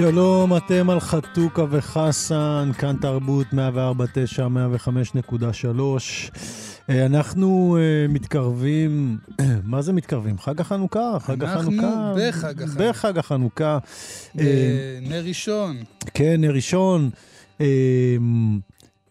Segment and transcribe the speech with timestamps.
[0.00, 3.56] שלום, אתם על חתוכה וחסן, כאן תרבות 104.9,
[4.38, 5.78] 105.3.
[6.90, 9.18] אה, אנחנו uh, מתקרבים,
[9.64, 10.38] מה זה מתקרבים?
[10.38, 11.16] חג החנוכה?
[11.20, 11.86] חג החנוכה?
[11.86, 12.90] אנחנו בחג החנוכה.
[12.90, 13.78] בחג החנוכה.
[14.38, 15.76] אה, נר ראשון.
[16.14, 17.10] כן, נר ראשון.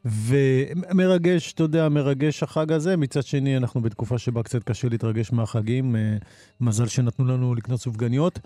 [0.05, 2.97] ומרגש, אתה יודע, מרגש החג הזה.
[2.97, 5.95] מצד שני, אנחנו בתקופה שבה קצת קשה להתרגש מהחגים.
[5.95, 6.17] אה,
[6.61, 8.39] מזל שנתנו לנו לקנות סופגניות.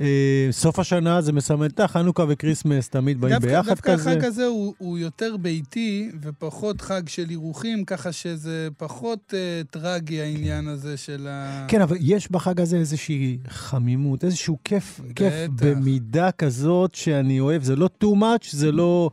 [0.00, 4.04] אה, סוף השנה זה מסמל את החנוכה וכריסמס, תמיד באים דווקא, ביחד דווקא כזה.
[4.04, 9.66] דווקא החג הזה הוא, הוא יותר ביתי ופחות חג של אירוחים, ככה שזה פחות uh,
[9.70, 11.66] טרגי העניין הזה של ה...
[11.68, 15.66] כן, אבל יש בחג הזה איזושהי חמימות, איזשהו כיף, כיף בטח.
[15.66, 17.62] במידה כזאת שאני אוהב.
[17.62, 19.10] זה לא too much, זה לא,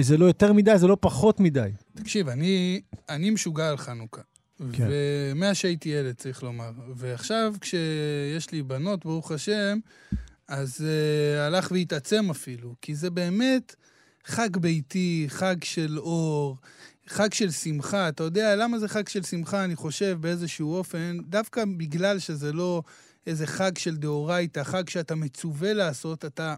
[0.00, 1.70] זה לא יותר מדי, זה לא פחות מדי.
[1.94, 4.22] תקשיב, אני, אני משוגע על חנוכה.
[4.72, 4.88] כן.
[4.90, 6.70] ומאז שהייתי ילד, צריך לומר.
[6.94, 9.78] ועכשיו, כשיש לי בנות, ברוך השם,
[10.48, 12.74] אז uh, הלך והתעצם אפילו.
[12.82, 13.74] כי זה באמת
[14.24, 16.56] חג ביתי, חג של אור,
[17.06, 18.08] חג של שמחה.
[18.08, 21.18] אתה יודע למה זה חג של שמחה, אני חושב, באיזשהו אופן?
[21.28, 22.82] דווקא בגלל שזה לא
[23.26, 26.54] איזה חג של דאורייתא, חג שאתה מצווה לעשות, אתה...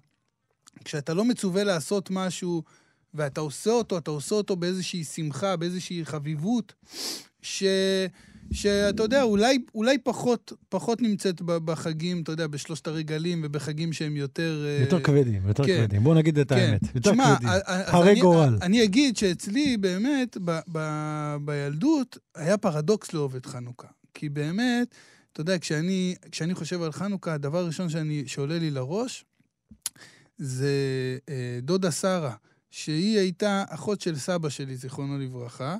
[0.84, 2.62] כשאתה לא מצווה לעשות משהו...
[3.14, 6.72] ואתה עושה אותו, אתה עושה אותו באיזושהי שמחה, באיזושהי חביבות,
[7.42, 7.64] ש...
[8.52, 14.64] שאתה יודע, אולי, אולי פחות, פחות נמצאת בחגים, אתה יודע, בשלושת הרגלים ובחגים שהם יותר...
[14.66, 15.78] אה, יותר כבדים, יותר כן.
[15.80, 16.04] כבדים.
[16.04, 16.54] בוא נגיד את כן.
[16.58, 16.80] האמת.
[16.94, 17.48] יותר תשמע, כבדים.
[17.66, 18.58] הרי אני- גורל.
[18.62, 23.88] אני אגיד שאצלי באמת, ב- ב- בילדות, היה פרדוקס לאהוב את חנוכה.
[24.14, 24.88] כי באמת,
[25.32, 29.24] אתה יודע, כשאני, כשאני חושב על חנוכה, הדבר הראשון שאני, שעולה לי לראש,
[30.38, 30.70] זה
[31.28, 32.34] אה, דודה שרה,
[32.72, 35.76] שהיא הייתה אחות של סבא שלי, זיכרונו לברכה,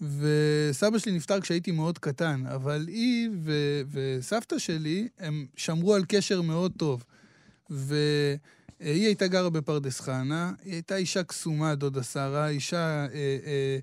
[0.00, 6.42] וסבא שלי נפטר כשהייתי מאוד קטן, אבל היא ו- וסבתא שלי, הם שמרו על קשר
[6.42, 7.04] מאוד טוב.
[7.70, 8.38] והיא
[8.80, 13.06] הייתה גרה בפרדס חנה, היא הייתה אישה קסומה, דודה שרה, אישה אה,
[13.46, 13.78] אה,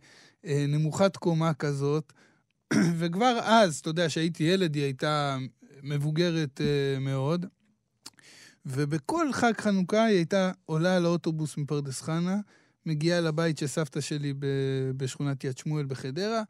[0.45, 2.13] אה, נמוכת קומה כזאת,
[2.99, 5.37] וכבר אז, אתה יודע, כשהייתי ילד, היא הייתה
[5.83, 7.45] מבוגרת אה, מאוד.
[8.71, 12.37] ובכל חג חנוכה היא הייתה עולה על האוטובוס מפרדס חנה,
[12.85, 14.33] מגיעה לבית של סבתא שלי
[14.97, 16.43] בשכונת יד שמואל בחדרה.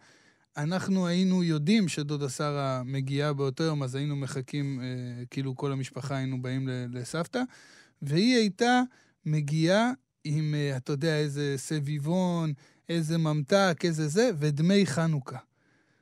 [0.57, 6.17] אנחנו היינו יודעים שדודה שרה מגיעה באותו יום, אז היינו מחכים, אה, כאילו כל המשפחה
[6.17, 7.41] היינו באים לסבתא,
[8.01, 8.81] והיא הייתה
[9.25, 9.91] מגיעה
[10.23, 12.53] עם, אה, אתה יודע, איזה סביבון,
[12.89, 15.37] איזה ממתק, איזה זה, ודמי חנוכה.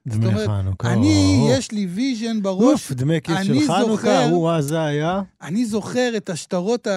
[0.08, 0.94] דמי אומרת, חנוכה.
[0.94, 1.50] אני, או.
[1.52, 5.22] יש לי vision בראש, אוף, דמי כיס של חנוכה, זוכר- הוא אז זה היה.
[5.42, 6.88] אני זוכר את השטרות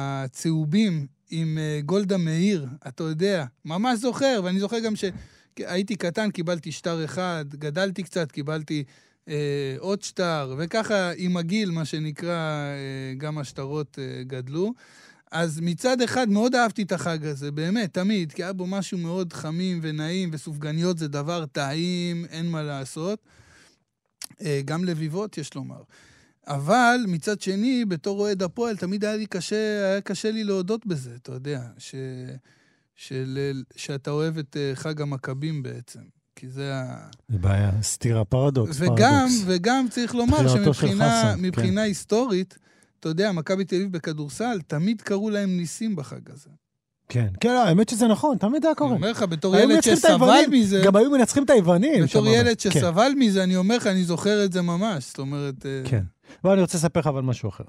[0.00, 6.72] הצהובים עם אה, גולדה מאיר, אתה יודע, ממש זוכר, ואני זוכר גם שהייתי קטן, קיבלתי
[6.72, 8.84] שטר אחד, גדלתי קצת, קיבלתי
[9.28, 9.34] אה,
[9.78, 12.74] עוד שטר, וככה עם הגיל, מה שנקרא, אה,
[13.18, 14.72] גם השטרות אה, גדלו.
[15.30, 19.32] אז מצד אחד מאוד אהבתי את החג הזה, באמת, תמיד, כי היה בו משהו מאוד
[19.32, 23.18] חמים ונעים, וסופגניות זה דבר טעים, אין מה לעשות.
[24.40, 25.82] אה, גם לביבות, יש לומר.
[26.46, 31.14] אבל מצד שני, בתור אוהד הפועל, תמיד היה לי קשה, היה קשה לי להודות בזה,
[31.22, 31.94] אתה יודע, ש,
[32.96, 36.00] של, שאתה אוהב את אה, חג המכבים בעצם.
[36.36, 37.08] כי זה ה...
[37.28, 39.42] זה בעיה, סתירה, פרדוקס, וגם, פרדוקס.
[39.46, 41.42] וגם צריך לומר שמבחינה חסן, כן.
[41.42, 42.58] מבחינה היסטורית,
[43.00, 46.50] אתה יודע, מכבי תל אביב בכדורסל, תמיד קראו להם ניסים בחג הזה.
[47.08, 48.92] כן, כן, לא, האמת שזה נכון, תמיד היה אני קורה.
[48.92, 52.04] אומר לך, בתור ילד שסבל מזה, גם היו מנצחים את היוונים.
[52.04, 55.06] בתור ילד כן, שסבל מזה, אני אומר לך, אני זוכר את זה ממש.
[55.06, 55.66] זאת אומרת...
[55.66, 56.02] אה, כן.
[56.44, 57.64] אבל אני רוצה לספר לך אבל משהו אחר.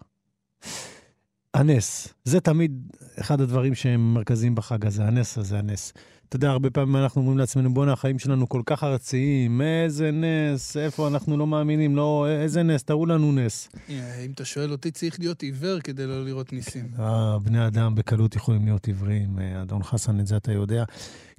[1.54, 2.72] הנס, זה תמיד
[3.20, 5.94] אחד הדברים שהם מרכזיים בחג הזה, הנס הזה, הנס.
[6.32, 10.78] אתה יודע, הרבה פעמים אנחנו אומרים לעצמנו, בואנה, החיים שלנו כל כך ארציים, איזה נס,
[10.78, 13.70] איפה אנחנו לא מאמינים, לא, איזה נס, תראו לנו נס.
[13.90, 16.88] אה, אם אתה שואל אותי, צריך להיות עיוור כדי לא לראות ניסים.
[17.00, 20.84] אה, בני אדם בקלות יכולים להיות עיוורים, אה, אדון חסן, את זה אתה יודע.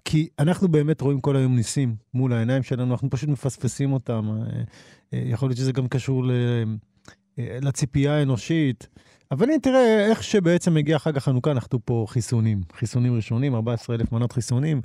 [0.04, 4.38] כי אנחנו באמת רואים כל היום ניסים מול העיניים שלנו, אנחנו פשוט מפספסים אותם.
[5.12, 6.30] יכול להיות שזה גם קשור ל...
[7.38, 8.88] לציפייה האנושית.
[9.32, 12.60] אבל הנה, תראה איך שבעצם מגיע חג החנוכה, אנחנו פה חיסונים.
[12.78, 14.80] חיסונים ראשונים, 14,000 מנות חיסונים.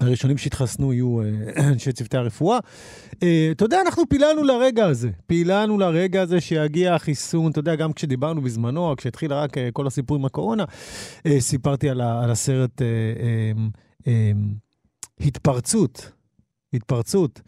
[0.00, 1.18] הראשונים שהתחסנו יהיו
[1.72, 2.58] אנשי צוותי הרפואה.
[3.52, 5.10] אתה יודע, אנחנו פיללנו לרגע הזה.
[5.26, 7.50] פיללנו לרגע הזה שיגיע החיסון.
[7.50, 10.64] אתה יודע, גם כשדיברנו בזמנו, כשהתחיל רק כל הסיפור עם הקורונה,
[11.38, 12.82] סיפרתי על, הסרט
[15.20, 16.12] התפרצות.
[16.74, 17.40] התפרצות.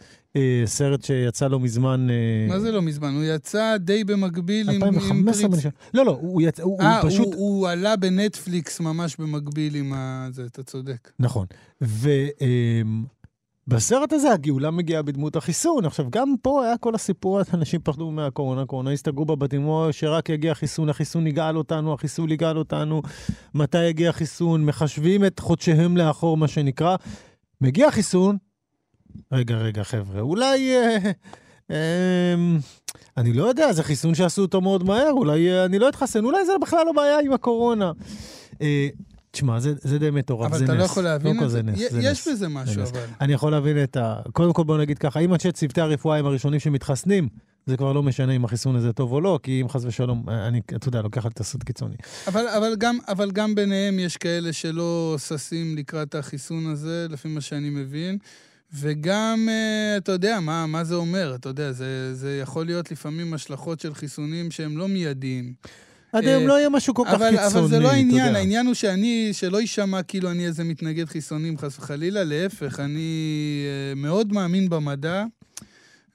[0.65, 2.07] סרט שיצא לא מזמן...
[2.49, 3.15] מה זה לא מזמן?
[3.15, 4.83] הוא יצא די במקביל עם...
[4.83, 5.69] 2015, אני חושב.
[5.95, 7.27] לא, לא, הוא יצא, הוא, הוא פשוט...
[7.27, 10.29] הוא, הוא עלה בנטפליקס ממש במקביל עם ה...
[10.31, 11.11] זה, אתה צודק.
[11.19, 11.47] נכון.
[13.69, 15.85] ובסרט הזה הגאולה מגיעה בדמות החיסון.
[15.85, 20.53] עכשיו, גם פה היה כל הסיפור, אנשים פחדו מהקורונה, קורונה הסתגרו בבתים, או שרק יגיע
[20.53, 23.03] החיסון, החיסון יגאל אותנו, החיסון יגאל אותנו,
[23.55, 26.97] מתי יגיע החיסון, מחשבים את חודשיהם לאחור, מה שנקרא.
[27.61, 28.37] מגיע החיסון,
[29.33, 30.77] רגע, רגע, חבר'ה, אולי...
[30.77, 31.11] אה,
[31.71, 32.35] אה,
[33.17, 36.47] אני לא יודע, זה חיסון שעשו אותו מאוד מהר, אולי אה, אני לא אתחסן, אולי
[36.47, 37.93] זה בכלל לא בעיה עם הקורונה.
[38.63, 38.89] אה,
[39.31, 40.63] תשמע, זה, זה די מטורף, זה נס.
[40.63, 41.63] אבל אתה לא יכול להבין את זה.
[41.63, 42.29] נס, זה יש נס.
[42.29, 43.05] בזה משהו, אבל.
[43.21, 44.21] אני יכול להבין את ה...
[44.33, 47.29] קודם כל, בוא נגיד ככה, אם אנשי צוותי הרפואה הם הראשונים שמתחסנים,
[47.67, 50.61] זה כבר לא משנה אם החיסון הזה טוב או לא, כי אם חס ושלום, אני,
[50.77, 51.97] אתה יודע, לוקח על תסריט קיצוני.
[52.27, 57.41] אבל, אבל, גם, אבל גם ביניהם יש כאלה שלא ששים לקראת החיסון הזה, לפי מה
[57.41, 58.19] שאני מבין.
[58.75, 61.35] וגם, אה, אתה יודע, מה, מה זה אומר?
[61.35, 65.55] אתה יודע, זה, זה יכול להיות לפעמים השלכות של חיסונים שהם לא מיידיים.
[66.13, 67.59] עד היום אה, לא יהיה משהו כל כך קיצוני, אתה יודע.
[67.59, 71.79] אבל זה לא העניין, העניין הוא שאני, שלא יישמע כאילו אני איזה מתנגד חיסונים, חס
[71.79, 75.25] וחלילה, להפך, אני אה, מאוד מאמין במדע,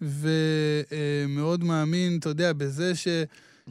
[0.01, 3.07] ומאוד מאמין, אתה יודע, בזה ש...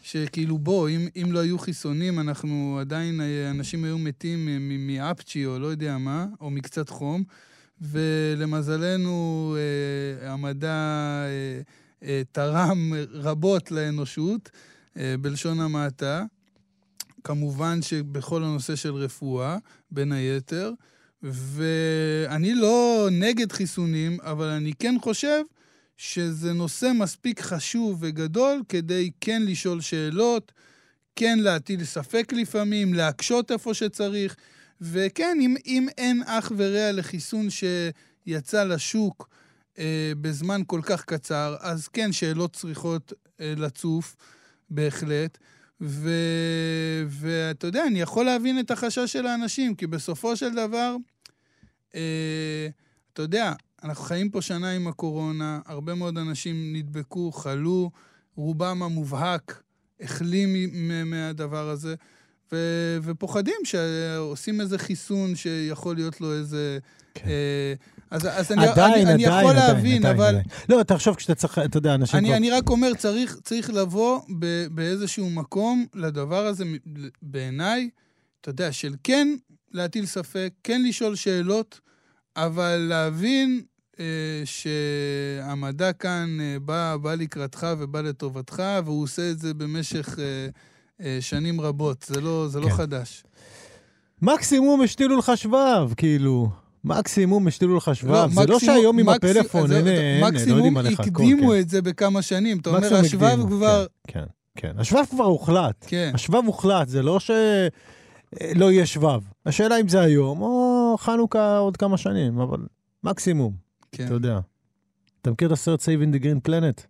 [0.03, 4.49] שכאילו בוא, אם, אם לא היו חיסונים, אנחנו עדיין, אנשים היו מתים
[4.87, 7.23] מאפצ'י או לא יודע מה, או מקצת חום.
[7.81, 11.61] ולמזלנו אה, המדע אה,
[12.03, 14.51] אה, תרם רבות לאנושות,
[15.21, 16.25] בלשון המעטה.
[17.25, 19.59] כמובן שבכל הנושא של רפואה,
[19.91, 20.73] בין היתר.
[21.23, 25.43] ואני לא נגד חיסונים, אבל אני כן חושב
[25.97, 30.53] שזה נושא מספיק חשוב וגדול כדי כן לשאול שאלות,
[31.17, 34.37] כן להטיל ספק לפעמים, להקשות איפה שצריך.
[34.81, 39.29] וכן, אם, אם אין אח ורע לחיסון שיצא לשוק
[39.79, 44.17] אה, בזמן כל כך קצר, אז כן, שאלות צריכות אה, לצוף,
[44.71, 45.39] בהחלט.
[45.81, 50.97] ואתה יודע, אני יכול להבין את החשש של האנשים, כי בסופו של דבר,
[51.95, 52.69] אה,
[53.13, 53.53] אתה יודע,
[53.85, 57.91] אנחנו חיים פה שנה עם הקורונה, הרבה מאוד אנשים נדבקו, חלו,
[58.37, 59.63] רובם המובהק
[60.01, 60.49] החלים
[61.07, 61.95] מהדבר הזה.
[62.53, 66.79] ו- ופוחדים שעושים איזה חיסון שיכול להיות לו איזה...
[67.15, 67.29] כן.
[67.29, 67.75] אה,
[68.11, 70.29] אז, אז אני, עדיין, אני, אני עדיין, יכול עדיין, להבין, עדיין, אבל...
[70.29, 70.45] עדיין.
[70.69, 72.19] לא, תחשוב כשאתה צריך, אתה יודע, אנשים...
[72.19, 72.37] אני, כבר...
[72.37, 76.65] אני רק אומר, צריך, צריך לבוא ב, באיזשהו מקום לדבר הזה,
[77.23, 77.91] בעיניי,
[78.41, 79.29] אתה יודע, של כן
[79.73, 81.81] להטיל ספק, כן לשאול שאלות,
[82.37, 83.63] אבל להבין
[84.01, 90.19] אה, שהמדע כאן אה, בא, בא לקראתך ובא לטובתך, והוא עושה את זה במשך...
[90.19, 90.49] אה,
[91.21, 92.71] שנים רבות, זה לא, זה לא כן.
[92.71, 93.25] לא חדש.
[94.23, 96.49] מקסימום השתילו לך שבב, כאילו.
[96.85, 98.11] מקסימום השתילו לך שבב.
[98.11, 101.01] לא, זה לא מקסימום, לא שהיום עם הפלאפון, הנה, הנה, לא יודעים עליך.
[101.01, 101.61] מקסימום הקדימו כן.
[101.61, 102.59] את זה בכמה שנים.
[102.59, 103.87] אתה אומר, השבב כבר...
[104.07, 104.25] כן,
[104.57, 104.79] כן, כן.
[104.79, 105.85] השבב כבר הוחלט.
[105.87, 106.11] כן.
[106.15, 107.31] השבב הוחלט, זה לא ש...
[108.55, 109.21] לא יהיה שבב.
[109.47, 112.59] השאלה אם זה היום, או חנוכה עוד כמה שנים, אבל
[113.05, 113.53] מקסימום.
[113.93, 114.05] כן.
[114.05, 114.41] אתה יודע.
[115.23, 116.90] אתה מכיר את הסרט Saving the Green Planet?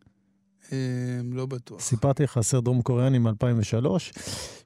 [0.72, 1.80] אמ, לא בטוח.
[1.80, 3.86] סיפרתי לך סרט דרום קוריאני מ-2003,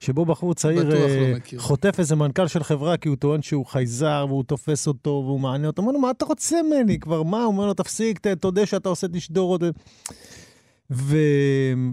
[0.01, 4.27] שבו בחור צעיר לא אה, חוטף איזה מנכ"ל של חברה, כי הוא טוען שהוא חייזר,
[4.29, 5.83] והוא תופס אותו, והוא מענה אותו.
[5.83, 7.23] אומר לו, מה אתה רוצה ממני כבר?
[7.23, 7.39] מה?
[7.39, 9.63] הוא אומר לו, תפסיק, תודה שאתה עושה תשדורות.
[10.91, 11.93] ומה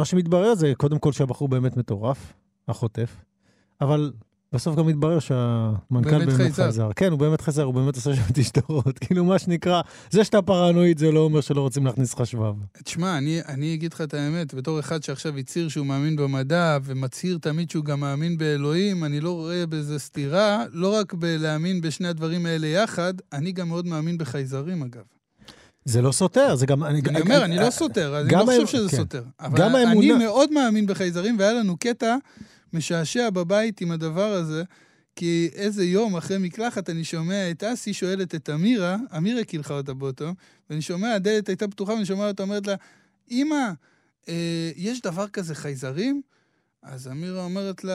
[0.00, 2.32] אה, שמתברר זה, קודם כל שהבחור באמת מטורף,
[2.68, 3.16] החוטף,
[3.80, 4.12] אבל
[4.52, 6.68] בסוף גם התברר שהמנכ"ל באמת, באמת חזר.
[6.68, 6.90] חזר.
[6.96, 8.98] כן, הוא באמת חזר, הוא באמת עושה שם תשדורות.
[9.04, 12.54] כאילו, מה שנקרא, זה שאתה פרנואיד זה לא אומר שלא רוצים להכניס לך שבב.
[12.84, 17.38] תשמע, אני, אני אגיד לך את האמת, בתור אחד שעכשיו הצהיר שהוא מאמין במדע, ומצהיר
[17.40, 22.46] תמיד שהוא גם מאמין באלוהים, אני לא רואה בזה סתירה, לא רק בלהאמין בשני הדברים
[22.46, 25.02] האלה יחד, אני גם מאוד מאמין בחייזרים, אגב.
[25.84, 26.84] זה לא סותר, זה גם...
[26.84, 28.96] אני, אני אומר, אני לא סותר, אני לא חושב שזה כן.
[28.96, 29.22] סותר.
[29.40, 29.76] אבל.
[29.86, 32.16] אני מאוד מאמין בחייזרים, והיה לנו קטע
[32.72, 34.62] משעשע בבית עם הדבר הזה,
[35.16, 39.94] כי איזה יום אחרי מקלחת אני שומע את אסי שואלת את אמירה, אמירה קילחה אותה
[39.94, 40.34] באותו,
[40.70, 42.74] ואני שומע, הדלת הייתה פתוחה, ואני שומע אותה אומרת לה,
[43.30, 43.70] אמא,
[44.28, 46.22] אה, יש דבר כזה חייזרים?
[46.82, 47.92] אז אמירה אומרת לה,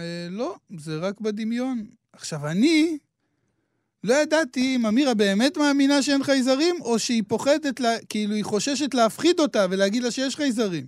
[0.00, 1.86] אה, לא, זה רק בדמיון.
[2.12, 2.98] עכשיו, אני
[4.04, 8.94] לא ידעתי אם אמירה באמת מאמינה שאין חייזרים, או שהיא פוחדת, לה, כאילו היא חוששת
[8.94, 10.86] להפחיד אותה ולהגיד לה שיש חייזרים.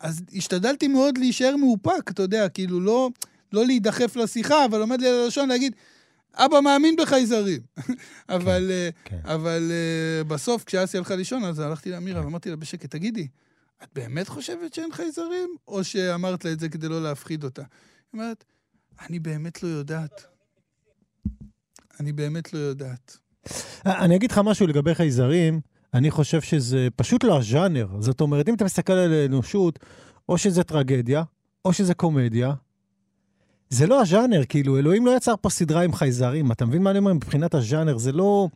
[0.00, 3.10] אז השתדלתי מאוד להישאר מאופק, אתה יודע, כאילו לא,
[3.52, 5.72] לא להידחף לשיחה, אבל עומד לי על הלשון להגיד,
[6.34, 7.60] אבא מאמין בחייזרים.
[8.28, 9.20] אבל, אה, כן.
[9.24, 13.28] אבל אה, בסוף, כשאסי הלכה לישון, אז הלכתי לאמירה ואמרתי לה בשקט, תגידי,
[13.82, 17.62] את באמת חושבת שאין חייזרים, או שאמרת לה את זה כדי לא להפחיד אותה?
[17.62, 18.44] היא אומרת,
[19.00, 20.26] אני באמת לא יודעת.
[22.00, 23.16] אני באמת לא יודעת.
[23.86, 25.60] אני אגיד לך משהו לגבי חייזרים,
[25.94, 27.86] אני חושב שזה פשוט לא הז'אנר.
[28.00, 29.78] זאת אומרת, אם אתה מסתכל על האנושות,
[30.28, 31.22] או שזה טרגדיה,
[31.64, 32.52] או שזה קומדיה,
[33.70, 36.98] זה לא הז'אנר, כאילו, אלוהים לא יצר פה סדרה עם חייזרים, אתה מבין מה אני
[36.98, 37.12] אומר?
[37.12, 38.48] מבחינת הז'אנר, זה לא...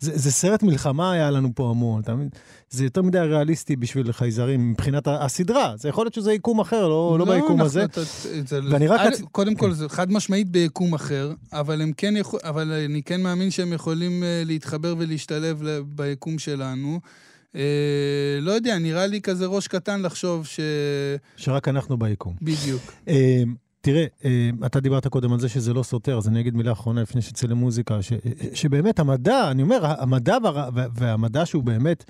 [0.00, 2.28] זה, זה סרט מלחמה היה לנו פה המון, אתה מבין?
[2.70, 5.74] זה יותר מדי ריאליסטי בשביל חייזרים מבחינת הסדרה.
[5.76, 7.84] זה יכול להיות שזה יקום אחר, לא, לא, ביקום אנחנו- הזה.
[7.84, 8.00] אתה-
[8.46, 9.72] זה- ואני רק א', רצ- קודם כל, כן.
[9.74, 12.40] זה חד משמעית ביקום אחר, אבל הם כן יכול...
[12.44, 17.00] אבל אני כן מאמין שהם יכולים אה, להתחבר ולהשתלב ביקום שלנו.
[17.56, 17.60] אה,
[18.40, 20.60] לא יודע, נראה לי כזה ראש קטן לחשוב ש...
[21.36, 22.34] שרק אנחנו ביקום.
[22.42, 22.82] בדיוק.
[23.08, 23.42] אה,
[23.82, 27.02] תראה, אה, אתה דיברת קודם על זה שזה לא סותר, אז אני אגיד מילה אחרונה
[27.02, 28.12] לפני שנצא למוזיקה, ש,
[28.54, 32.04] שבאמת המדע, אני אומר, המדע וה- והמדע שהוא באמת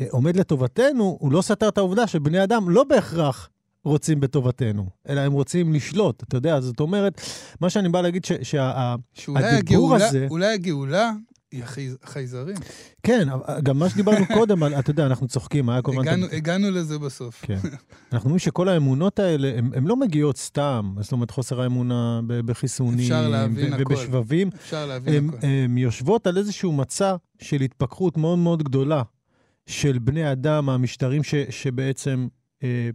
[0.00, 3.50] אה, עומד לטובתנו, הוא לא סתר את העובדה שבני אדם לא בהכרח
[3.84, 7.20] רוצים בטובתנו, אלא הם רוצים לשלוט, אתה יודע, זאת אומרת,
[7.60, 11.10] מה שאני בא להגיד, ש, שה, שאולי הגאולה, הזה- אולי הגאולה
[12.02, 12.56] החייזרים.
[13.02, 13.28] כן,
[13.62, 16.02] גם מה שדיברנו קודם, על, אתה יודע, אנחנו צוחקים, היה כל הזמן...
[16.02, 17.44] את ה- הגענו, הגענו לזה בסוף.
[17.46, 17.58] כן.
[18.12, 20.94] אנחנו אומרים שכל האמונות האלה, הן לא מגיעות סתם.
[21.00, 23.82] זאת אומרת, חוסר האמונה בחיסונים, אפשר להבין הכל.
[23.82, 24.48] ובשבבים.
[24.54, 25.46] אפשר להבין הן הכל.
[25.46, 29.02] הן יושבות על איזשהו מצע של התפכחות מאוד מאוד גדולה
[29.66, 32.26] של בני אדם, המשטרים ש, שבעצם
[32.62, 32.90] אה,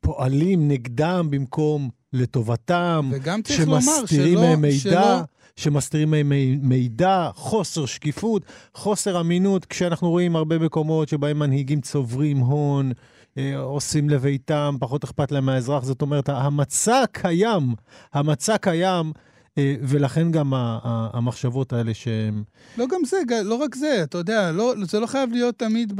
[0.00, 4.46] פועלים נגדם במקום לטובתם, וגם צריך לומר שמסתירים שלא...
[4.46, 4.76] מהם מידע.
[4.76, 5.20] שלא-
[5.56, 8.42] שמסתירים מהם מי- מידע, חוסר שקיפות,
[8.74, 12.92] חוסר אמינות, כשאנחנו רואים הרבה מקומות שבהם מנהיגים צוברים הון,
[13.38, 15.84] אה, עושים לביתם, פחות אכפת להם מהאזרח.
[15.84, 17.74] זאת אומרת, המצע קיים,
[18.12, 19.12] המצע קיים,
[19.58, 22.42] ולכן גם המחשבות האלה שהם...
[22.78, 25.92] לא גם זה, לא רק זה, אתה יודע, לא, זה לא חייב להיות תמיד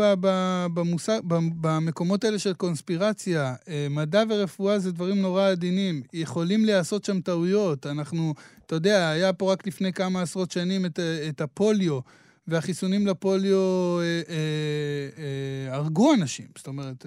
[0.75, 1.21] במושג,
[1.61, 3.55] במקומות האלה של קונספירציה.
[3.69, 6.03] אה, מדע ורפואה זה דברים נורא עדינים.
[6.13, 7.87] יכולים להיעשות שם טעויות.
[7.87, 8.35] אנחנו,
[8.67, 11.99] אתה יודע, היה פה רק לפני כמה עשרות שנים את, ה- את הפוליו,
[12.49, 14.35] והחיסונים לפוליו אה, אה,
[15.69, 16.47] אה, הרגו אנשים.
[16.57, 17.07] זאת אומרת...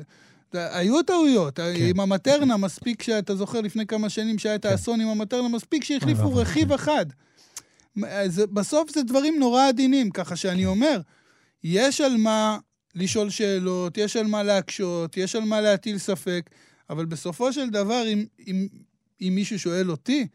[0.55, 1.73] היו טעויות, כן.
[1.77, 6.21] עם המטרנה, מספיק שאתה זוכר לפני כמה שנים שהיה את האסון עם המטרנה, מספיק שהחליפו
[6.21, 6.73] ואבוי, רכיב כן.
[6.73, 7.05] אחד.
[8.27, 11.01] זה, בסוף זה דברים נורא עדינים, ככה שאני אומר,
[11.63, 12.57] יש על מה
[12.95, 16.49] לשאול שאלות, יש על מה להקשות, יש על מה להטיל ספק,
[16.89, 18.67] אבל בסופו של דבר, אם, אם,
[19.21, 20.27] אם מישהו שואל אותי,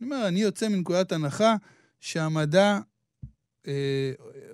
[0.00, 1.56] אני אומר, אני יוצא מנקודת הנחה
[2.00, 2.80] שהמדע אה,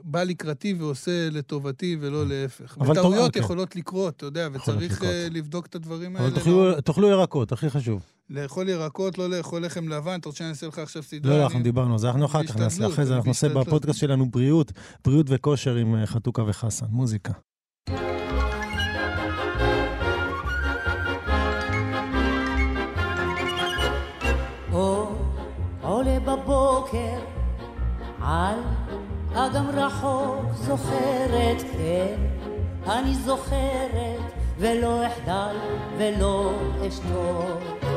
[0.05, 2.77] בא לקראתי ועושה לטובתי ולא להפך.
[2.81, 3.43] אבל וטעויות אוקיי.
[3.43, 5.05] יכולות לקרות, אתה יודע, וצריך.
[5.05, 6.29] אה, לבדוק את הדברים האלה.
[6.29, 8.03] אבל תאכלו- תאכלו ירקות, הכי חשוב.
[8.31, 11.33] לאכול ירקות, לא לאכול לחם לבן, אתה רוצה שאני אעשה לך עכשיו סדרה?
[11.33, 13.49] לא, לא, אנחנו דיברנו על זה, אנחנו אחר כך נעשה, אחרי זה אנחנו נעשה.
[13.49, 14.73] בפודקאסט שלנו בריאות,
[15.05, 17.33] בריאות וכושר עם אה, חתוקה וחסן, מוזיקה.
[25.83, 27.19] עולה בבוקר
[29.53, 32.15] אגם רחוק זוכרת, כן,
[32.87, 35.57] אני זוכרת ולא אחדל
[35.99, 36.53] ולא
[36.89, 37.89] אשתוק.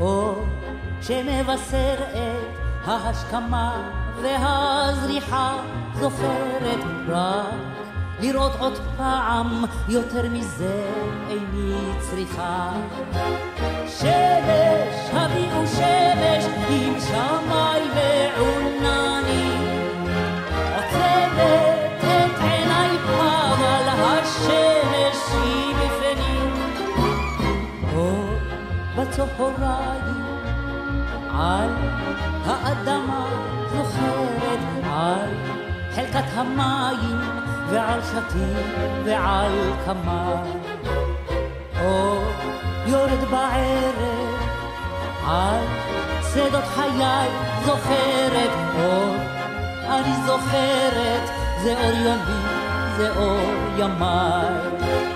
[0.00, 0.34] אור
[1.02, 3.90] שמבשר את ההשכמה
[4.22, 5.56] והזריחה
[5.94, 7.54] זוכרת רק
[8.20, 10.86] לראות עוד פעם יותר מזה
[11.30, 12.72] איני צריכה.
[13.86, 19.17] שמש, הביאו שמש עם שמאי ועונני.
[29.18, 30.24] בצהריים
[31.30, 31.70] על
[32.44, 33.26] האדמה
[33.72, 35.30] זוכרת על
[35.94, 37.18] חלקת המים
[37.70, 38.56] ועל שתים
[39.04, 39.52] ועל
[39.86, 40.42] כמה.
[41.80, 42.22] אור
[42.86, 44.38] יורד בערב
[45.26, 45.64] על
[46.34, 47.28] שדות חיי
[47.64, 49.14] זוכרת אור
[49.88, 51.30] אני זוכרת
[51.62, 52.48] זה אור יומי
[52.96, 55.07] זה אור ימיי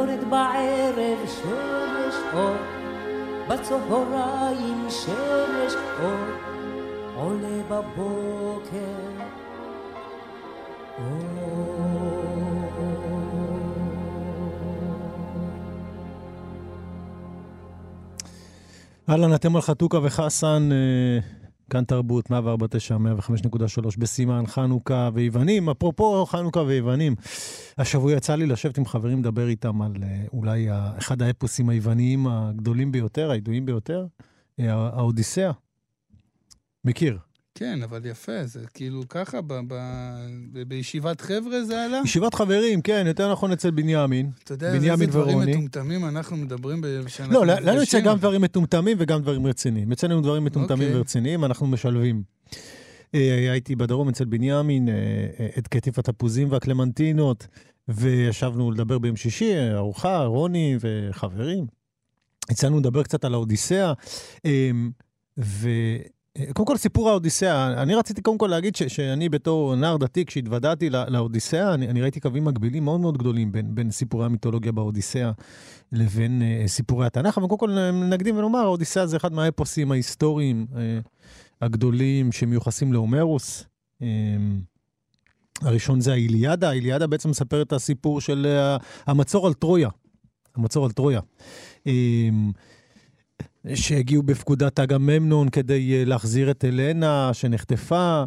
[0.00, 2.56] יורד בערב שמש אור,
[3.48, 6.18] בצהריים שמש אור,
[7.14, 9.00] עולה בבוקר.
[19.08, 21.39] אהלן, אתם על חתוכה וחסן, אה,
[21.70, 25.68] כאן תרבות, 149, 105.3 בסימן חנוכה ויוונים.
[25.68, 27.14] אפרופו חנוכה ויוונים,
[27.78, 32.92] השבוע יצא לי לשבת עם חברים, לדבר איתם על אה, אולי אחד האפוסים היווניים הגדולים
[32.92, 34.06] ביותר, הידועים ביותר,
[34.60, 35.50] אה, האודיסאה.
[36.84, 37.29] מכיר.
[37.54, 39.74] כן, אבל יפה, זה כאילו ככה, ב- ב-
[40.52, 42.00] ב- בישיבת חבר'ה זה עלה?
[42.04, 44.30] ישיבת חברים, כן, יותר נכון אצל בנימין.
[44.44, 45.52] אתה יודע, על איזה בנימין דברים ורוני.
[45.52, 48.00] מטומטמים אנחנו מדברים ב- כשאנחנו לא, לנו יוצא.
[48.00, 49.90] גם דברים מטומטמים וגם דברים רציניים.
[49.90, 50.96] יוצא לנו דברים מטומטמים אוקיי.
[50.98, 52.22] ורציניים, אנחנו משלבים.
[53.14, 54.94] אה, הייתי בדרום אצל בנימין, אה,
[55.40, 57.46] אה, את קטיף התפוזים והקלמנטינות,
[57.88, 61.66] וישבנו לדבר ביום שישי, ארוחה, רוני וחברים.
[62.50, 63.92] יצאנו לדבר קצת על האודיסאה,
[64.46, 64.70] אה,
[65.38, 65.68] ו...
[66.38, 70.90] קודם כל, סיפור האודיסאה, אני רציתי קודם כל להגיד ש, שאני בתור נער דתי, כשהתוודעתי
[70.90, 75.30] לא- לאודיסאה, אני, אני ראיתי קווים מקבילים מאוד מאוד גדולים בין, בין סיפורי המיתולוגיה באודיסאה
[75.92, 80.66] לבין אה, סיפורי התנ"ך, אבל קודם כל אה, נקדים ונאמר, האודיסאה זה אחד מהאפוסים ההיסטוריים
[80.76, 80.98] אה,
[81.60, 83.64] הגדולים שמיוחסים להומרוס.
[84.02, 84.08] אה,
[85.60, 89.88] הראשון זה האיליאדה, האיליאדה בעצם מספר את הסיפור של אה, המצור על טרויה.
[90.56, 91.20] המצור על טרויה.
[91.86, 92.28] אה,
[93.74, 98.24] שהגיעו בפקודת אגממנון כדי אה, להחזיר את אלנה שנחטפה.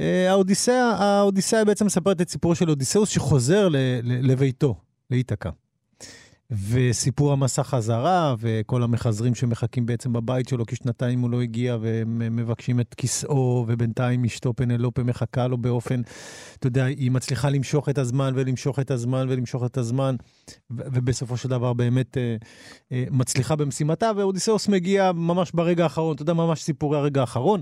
[0.00, 3.68] אה, האודיסאה, האודיסאה בעצם מספרת את סיפורו של אודיסאוס שחוזר
[4.02, 4.74] לביתו,
[5.10, 5.50] לאיתקה.
[6.50, 12.36] וסיפור המסע חזרה, וכל המחזרים שמחכים בעצם בבית שלו, כי שנתיים הוא לא הגיע, והם
[12.36, 16.00] מבקשים את כיסאו, ובינתיים אשתו פנלופה מחכה לו באופן,
[16.58, 20.16] אתה יודע, היא מצליחה למשוך את הזמן, ולמשוך את הזמן, ולמשוך את הזמן,
[20.70, 22.36] ובסופו של דבר באמת אה,
[22.92, 27.60] אה, מצליחה במשימתה, ואודיסאוס מגיע ממש ברגע האחרון, אתה יודע, ממש סיפורי הרגע האחרון.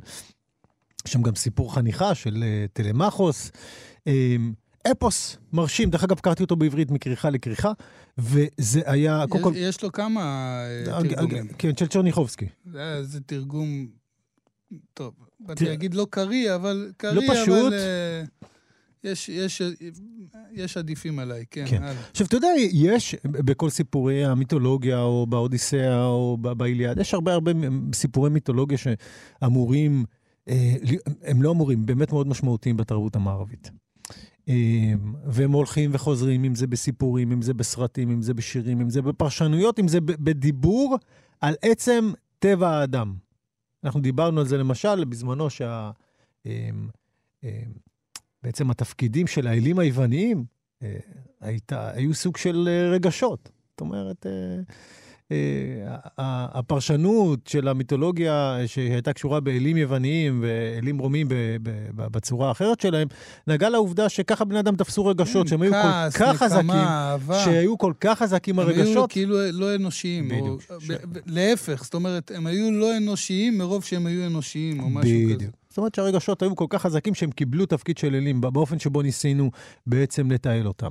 [1.06, 3.50] יש שם גם סיפור חניכה של אה, טלמחוס.
[4.06, 4.36] אה,
[4.92, 7.72] אפוס מרשים, דרך אגב, קראתי אותו בעברית מכריכה לכריכה,
[8.18, 9.52] וזה היה, קודם כל...
[9.54, 10.20] יש- יש לו כמה
[10.86, 11.48] אה, תרגומים.
[11.58, 12.46] כן, של צ'רניחובסקי.
[12.72, 13.86] זה איזה תרגום,
[14.94, 17.48] טוב, באתי תראה- להגיד לא קריא, אבל קריא, לא פשוט.
[17.66, 18.22] אבל אה,
[19.04, 19.62] יש- יש-
[20.52, 21.64] יש עדיפים עליי, כן.
[21.68, 21.82] כן.
[21.82, 22.02] הלאה.
[22.10, 27.52] עכשיו, אתה יודע, יש בכל סיפורי המיתולוגיה, או באודיסאה, או באיליאד, יש הרבה הרבה
[27.92, 30.04] סיפורי מיתולוגיה שאמורים,
[30.48, 30.74] אה,
[31.22, 33.70] הם לא אמורים, באמת מאוד משמעותיים בתרבות המערבית.
[34.48, 34.92] אה,
[35.24, 39.78] והם הולכים וחוזרים, אם זה בסיפורים, אם זה בסרטים, אם זה בשירים, אם זה בפרשנויות,
[39.78, 40.98] אם זה בדיבור
[41.40, 43.14] על עצם טבע האדם.
[43.84, 45.90] אנחנו דיברנו על זה למשל בזמנו שה...
[46.46, 46.70] אה,
[47.44, 47.62] אה,
[48.42, 50.44] בעצם התפקידים של האלים היווניים
[50.82, 50.96] אה,
[51.40, 53.50] הייתה, היו סוג של אה, רגשות.
[53.70, 54.62] זאת אומרת, אה,
[56.18, 61.26] הפרשנות של המיתולוגיה שהייתה קשורה באלים יווניים ואלים רומים
[61.94, 63.08] בצורה האחרת שלהם,
[63.46, 66.70] נגעה לעובדה שככה בני אדם תפסו רגשות, שהם היו כל כן, כך חזקים.
[67.44, 69.12] שהיו כל כך חזקים הם היו הרגשות.
[69.12, 70.28] כאילו לא אנושיים.
[70.28, 70.62] בדיוק.
[71.26, 75.34] להפך, זאת אומרת, הם היו לא אנושיים מרוב שהם היו אנושיים, או משהו כזה.
[75.34, 75.65] בדיוק.
[75.76, 79.50] זאת אומרת שהרגשות היו כל כך חזקים שהם קיבלו תפקיד של אלים באופן שבו ניסינו
[79.86, 80.90] בעצם לתעל אותם.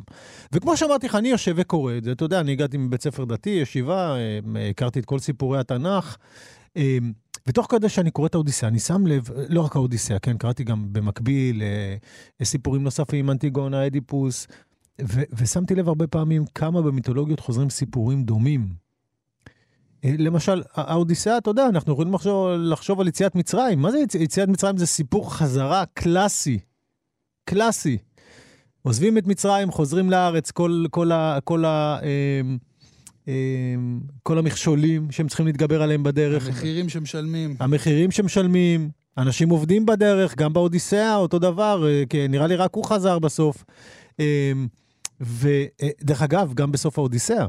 [0.52, 2.12] וכמו שאמרתי לך, אני יושב וקורא את זה.
[2.12, 6.18] אתה יודע, אני הגעתי מבית ספר דתי, ישיבה, אה, הכרתי את כל סיפורי התנ"ך.
[6.78, 6.98] אה,
[7.48, 10.94] ותוך כדי שאני קורא את האודיסאה, אני שם לב, לא רק האודיסאה, כן, קראתי גם
[10.94, 14.48] במקביל אה, סיפורים נוספים, אנטיגונה, אדיפוס,
[15.34, 18.85] ושמתי לב הרבה פעמים כמה במיתולוגיות חוזרים סיפורים דומים.
[20.06, 23.80] אה, למשל, האודיסאה, אתה יודע, אנחנו יכולים לחשוב, לחשוב על יציאת מצרים.
[23.80, 24.16] מה זה יצ...
[24.16, 24.78] יציאת מצרים?
[24.78, 26.60] זה סיפור חזרה קלאסי.
[27.46, 27.98] קלאסי.
[28.82, 32.42] עוזבים את מצרים, חוזרים לארץ, כל, כל, ה, כל, ה, אה,
[33.28, 33.34] אה,
[34.24, 36.48] כל המכשולים שהם צריכים להתגבר עליהם בדרך.
[36.48, 37.56] המחירים שמשלמים.
[37.60, 42.86] המחירים שמשלמים, אנשים עובדים בדרך, גם באודיסאה, אותו דבר, אה, כן, נראה לי רק הוא
[42.86, 43.64] חזר בסוף.
[44.20, 44.52] אה,
[45.22, 47.48] ודרך אגב, גם בסוף האודיסאה,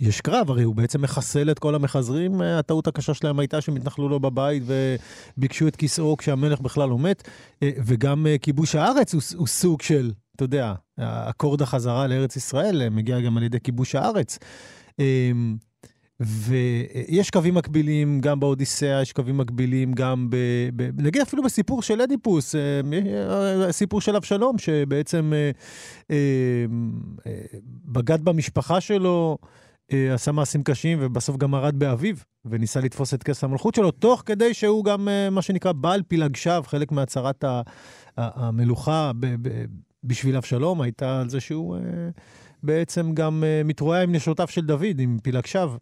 [0.00, 3.76] יש קרב, הרי הוא בעצם מחסל את כל המחזרים, אה, הטעות הקשה שלהם הייתה שהם
[3.76, 4.62] התנחלו לו בבית
[5.36, 7.28] וביקשו את כיסאו כשהמלך בכלל לא מת,
[7.62, 12.88] אה, וגם אה, כיבוש הארץ הוא, הוא סוג של, אתה יודע, אקורד החזרה לארץ ישראל
[12.88, 14.38] מגיע גם על ידי כיבוש הארץ.
[15.00, 15.30] אה,
[16.20, 20.36] ויש קווים מקבילים גם באודיסאה, יש קווים מקבילים גם ב...
[20.76, 22.80] ב נגיד אפילו בסיפור של אדיפוס, אה,
[23.66, 25.32] אה, סיפור של אבשלום, שבעצם
[26.10, 26.16] אה,
[27.84, 29.38] בגד במשפחה שלו,
[29.92, 34.22] אה, עשה מעשים קשים ובסוף גם מרד באביו, וניסה לתפוס את כס המלכות שלו, תוך
[34.26, 37.44] כדי שהוא גם, אה, מה שנקרא, בעל פילג שווא, חלק מהצהרת
[38.16, 39.64] המלוכה ב- ב-
[40.04, 41.80] בשביל אבשלום הייתה על זה שהוא אה,
[42.62, 45.78] בעצם גם אה, מתרועע עם נשותיו של דוד, עם פילג שווא.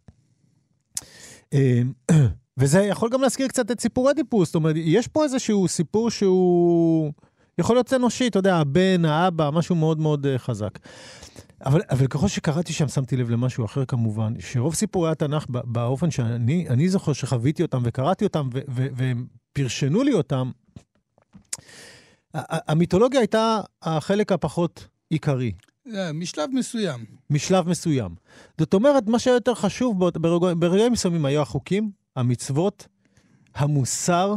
[1.54, 1.82] אה,
[2.58, 7.12] וזה יכול גם להזכיר קצת את סיפור אדיפוס, זאת אומרת, יש פה איזשהו סיפור שהוא
[7.58, 10.78] יכול להיות אנושי, אתה יודע, הבן, האבא, משהו מאוד מאוד uh, חזק.
[11.64, 16.68] אבל, אבל ככל שקראתי שם, שמתי לב למשהו אחר כמובן, שרוב סיפורי התנ"ך, באופן שאני
[16.68, 20.50] אני זוכר שחוויתי אותם וקראתי אותם, ו, ו, והם פרשנו לי אותם,
[22.34, 25.52] המיתולוגיה הייתה החלק הפחות עיקרי.
[25.94, 27.04] אה, משלב מסוים.
[27.30, 28.14] משלב מסוים.
[28.58, 30.08] זאת אומרת, מה שהיה יותר חשוב
[30.58, 32.86] ברגעים מסוימים היו החוקים, המצוות,
[33.54, 34.34] המוסר,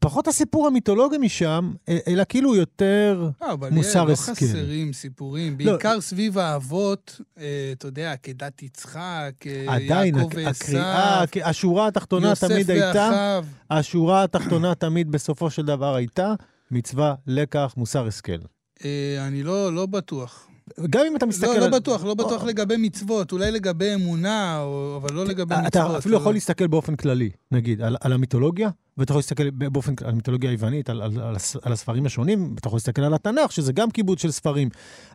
[0.00, 1.72] פחות הסיפור המיתולוגי משם,
[2.08, 4.30] אלא כאילו יותר אבל מוסר השכל.
[4.30, 5.72] לא חסרים סיפורים, לא.
[5.72, 12.32] בעיקר סביב האבות, אה, אתה יודע, עקדת יצחק, אה, עדיין, יעקב ועשו, הקריאה, השורה התחתונה
[12.34, 13.40] תמיד הייתה.
[13.70, 16.34] השורה התחתונה תמיד בסופו של דבר הייתה
[16.70, 18.38] מצווה, לקח, מוסר השכל.
[18.84, 20.48] אה, אני לא לא בטוח.
[20.90, 21.58] גם אם אתה מסתכל לא.
[21.58, 24.64] לא בטוח, לא בטוח לגבי מצוות, אולי לגבי אמונה,
[24.96, 25.66] אבל לא לגבי מצוות.
[25.66, 26.20] אתה אפילו לא.
[26.20, 30.90] יכול להסתכל באופן כללי, נגיד, על, על המיתולוגיה, ואתה יכול להסתכל באופן, על המיתולוגיה היוונית,
[30.90, 34.30] על, על, על, על הספרים השונים, ואתה יכול להסתכל על התנ"ך, שזה גם כיבוד של
[34.30, 34.68] ספרים.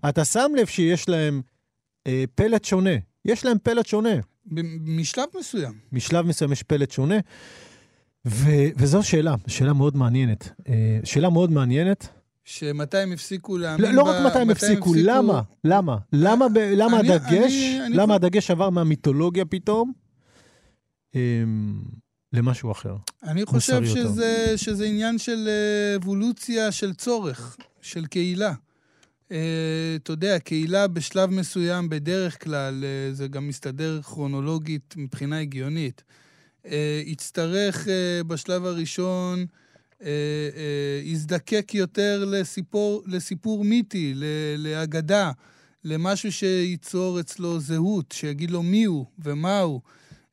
[0.10, 1.42] אתה שם לב שיש להם
[2.08, 2.96] אה, פלט שונה.
[3.26, 4.16] יש להם פלט שונה.
[4.82, 5.74] משלב מסוים.
[5.92, 7.16] משלב מסוים יש פלט שונה.
[8.28, 10.50] ו, וזו שאלה, שאלה מאוד מעניינת.
[10.70, 12.18] אה, שאלה מאוד מעניינת.
[12.52, 15.42] שמתי הם הפסיקו להאמין לא, לא רק מתי הם הפסיקו, למה?
[15.64, 15.98] למה?
[16.14, 19.92] למה, למה אני- הדגש, אני- אני למה הדגש עבר מהמיתולוגיה פתאום
[21.16, 21.20] אה,
[22.34, 22.96] למשהו אחר?
[23.24, 23.86] אני חושב.
[23.86, 28.54] שזה, שזה עניין של אה, אבולוציה של צורך, של קהילה.
[29.32, 29.38] אה,
[29.96, 36.04] אתה יודע, קהילה בשלב מסוים, בדרך כלל, אה, זה גם מסתדר כרונולוגית מבחינה הגיונית.
[37.06, 37.88] יצטרך
[38.28, 39.46] בשלב הראשון,
[41.04, 45.32] יזדקק יותר לסיפור, לסיפור מיתי, ל- לאגדה,
[45.84, 49.82] למשהו שייצור אצלו זהות, שיגיד לו מי הוא ומה הוא,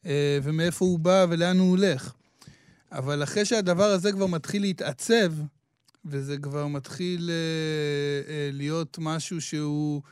[0.07, 2.13] אה, ומאיפה הוא בא ולאן הוא הולך.
[2.93, 5.33] אבל אחרי שהדבר הזה כבר מתחיל להתעצב,
[6.05, 10.03] וזה כבר מתחיל אה, אה, להיות משהו שהוא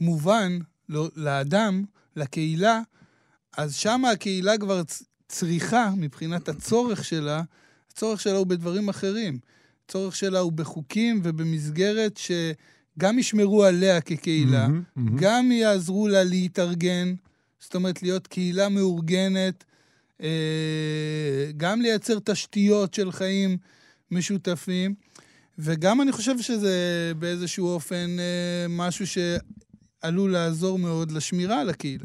[0.00, 1.84] מובן לא, לאדם,
[2.16, 2.80] לקהילה,
[3.56, 4.82] אז שם הקהילה כבר
[5.28, 7.42] צריכה, מבחינת הצורך שלה,
[7.92, 9.38] הצורך שלה הוא בדברים אחרים.
[9.86, 15.18] הצורך שלה הוא בחוקים ובמסגרת שגם ישמרו עליה כקהילה, מהמם, מהמם.
[15.18, 17.14] גם יעזרו לה להתארגן,
[17.60, 19.64] זאת אומרת, להיות קהילה מאורגנת,
[20.22, 20.28] אה,
[21.56, 23.56] גם לייצר תשתיות של חיים
[24.10, 24.94] משותפים,
[25.58, 29.06] וגם אני חושב שזה באיזשהו אופן אה, משהו
[30.02, 32.04] שעלול לעזור מאוד לשמירה על הקהילה.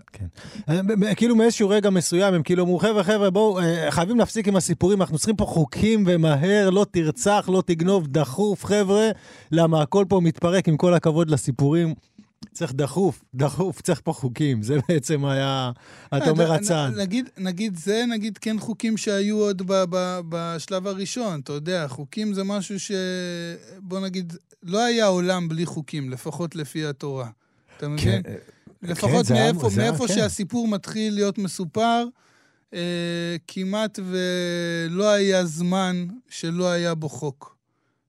[0.69, 4.55] ב- כאילו מאיזשהו רגע מסוים, הם כאילו אמרו, חבר'ה, חבר'ה, בואו, אה, חייבים להפסיק עם
[4.55, 9.10] הסיפורים, אנחנו צריכים פה חוקים ומהר, לא תרצח, לא תגנוב, דחוף, חבר'ה,
[9.51, 11.93] למה הכל פה מתפרק, עם כל הכבוד לסיפורים.
[12.53, 14.62] צריך דחוף, דחוף, צריך פה חוקים.
[14.63, 15.71] זה בעצם היה,
[16.17, 16.93] אתה אומר, אה, הצעד.
[16.93, 21.88] נ- נגיד, נגיד זה, נגיד כן חוקים שהיו עוד ב, ב, בשלב הראשון, אתה יודע,
[21.88, 22.91] חוקים זה משהו ש...
[23.79, 24.33] בוא נגיד,
[24.63, 27.27] לא היה עולם בלי חוקים, לפחות לפי התורה.
[27.77, 28.21] אתה מבין?
[28.23, 28.33] כן,
[28.81, 30.13] לפחות זה היה- מאיפה, זה מאיפה כן.
[30.13, 32.05] שהסיפור מתחיל להיות מסופר,
[32.73, 32.79] אה,
[33.47, 37.57] כמעט ולא היה זמן שלא היה בו חוק.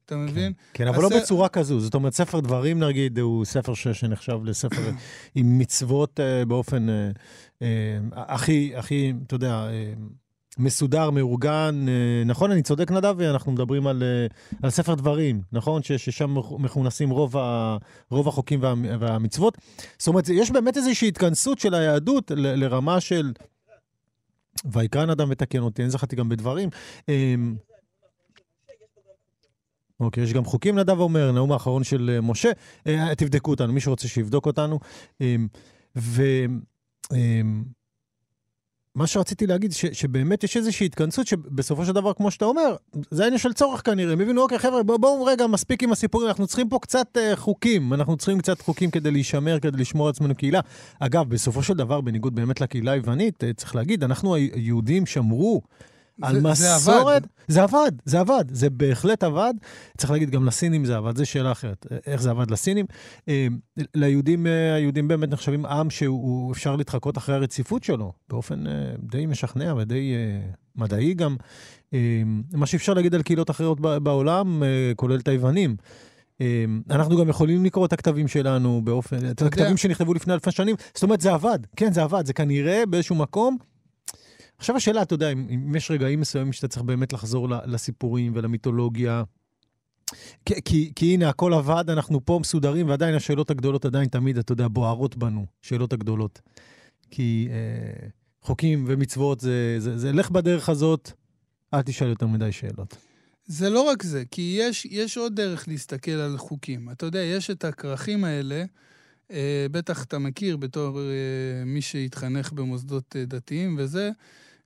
[0.06, 0.52] אתה מבין?
[0.74, 1.80] כן, אבל לא אז זה- בצורה כזו.
[1.80, 4.90] זאת אומרת, ספר דברים, נגיד, הוא ספר ש- שנחשב לספר
[5.34, 7.10] עם מצוות אה, באופן אה,
[7.62, 7.68] אה,
[8.12, 9.92] הכי, הכי, אתה יודע, אה,
[10.58, 11.86] מסודר, מאורגן.
[11.88, 13.26] אה, נכון, אני צודק, נדבי?
[13.26, 14.26] אנחנו מדברים על, אה,
[14.62, 15.82] על ספר דברים, נכון?
[15.82, 17.76] ש- ששם מכ- מכונסים רוב, ה,
[18.10, 19.58] רוב החוקים וה, והמצוות.
[19.98, 23.32] זאת אומרת, יש באמת איזושהי התכנסות של היהדות ל, לרמה של...
[24.72, 26.68] ויקרן אדם ותקן אותי, אני זכרתי גם בדברים.
[27.08, 27.34] אה,
[30.00, 32.50] אוקיי, יש גם חוקים, נדב אומר, נאום האחרון של משה.
[33.16, 34.78] תבדקו אותנו, מי שרוצה שיבדוק אותנו.
[35.96, 36.22] ו...
[38.94, 42.76] מה שרציתי להגיד, ש, שבאמת יש איזושהי התכנסות שבסופו של דבר, כמו שאתה אומר,
[43.10, 44.12] זה העניין של צורך כנראה.
[44.12, 47.36] הם הבינו, אוקיי, חבר'ה, בואו בוא, רגע, מספיק עם הסיפורים, אנחנו צריכים פה קצת אה,
[47.36, 47.94] חוקים.
[47.94, 50.60] אנחנו צריכים קצת חוקים כדי להישמר, כדי לשמור על עצמנו קהילה.
[50.98, 55.62] אגב, בסופו של דבר, בניגוד באמת לקהילה היוונית, אה, צריך להגיד, אנחנו היהודים שמרו
[56.22, 57.06] על זה- זה מסורת.
[57.22, 57.26] עבד.
[57.48, 59.54] זה עבד, זה עבד, זה בהחלט עבד.
[59.98, 61.86] צריך להגיד, גם לסינים זה עבד, זו שאלה אחרת.
[62.06, 62.86] איך זה עבד לסינים?
[63.28, 63.46] אה,
[63.94, 69.26] ליהודים, אה, היהודים באמת נחשבים עם שהוא אפשר להתחקות אחרי הרציפות שלו, באופן אה, די
[69.26, 71.36] משכנע ודי אה, מדעי גם.
[71.94, 72.22] אה,
[72.54, 75.76] מה שאפשר להגיד על קהילות אחרות בעולם, אה, כולל את היוונים.
[76.40, 80.76] אה, אנחנו גם יכולים לקרוא את הכתבים שלנו באופן, את הכתבים שנכתבו לפני אלפי שנים.
[80.94, 83.56] זאת אומרת, זה עבד, כן, זה עבד, זה כנראה באיזשהו מקום.
[84.58, 89.22] עכשיו השאלה, אתה יודע, אם, אם יש רגעים מסוימים שאתה צריך באמת לחזור לסיפורים ולמיתולוגיה,
[90.44, 94.52] כי, כי, כי הנה, הכל עבד, אנחנו פה מסודרים, ועדיין השאלות הגדולות עדיין תמיד, אתה
[94.52, 96.40] יודע, בוערות בנו, שאלות הגדולות.
[97.10, 98.08] כי אה,
[98.42, 101.12] חוקים ומצוות, זה, זה, זה לך בדרך הזאת,
[101.74, 102.96] אל תשאל יותר מדי שאלות.
[103.46, 106.90] זה לא רק זה, כי יש, יש עוד דרך להסתכל על חוקים.
[106.90, 108.64] אתה יודע, יש את הכרכים האלה,
[109.30, 114.10] אה, בטח אתה מכיר בתור אה, מי שהתחנך במוסדות אה, דתיים וזה,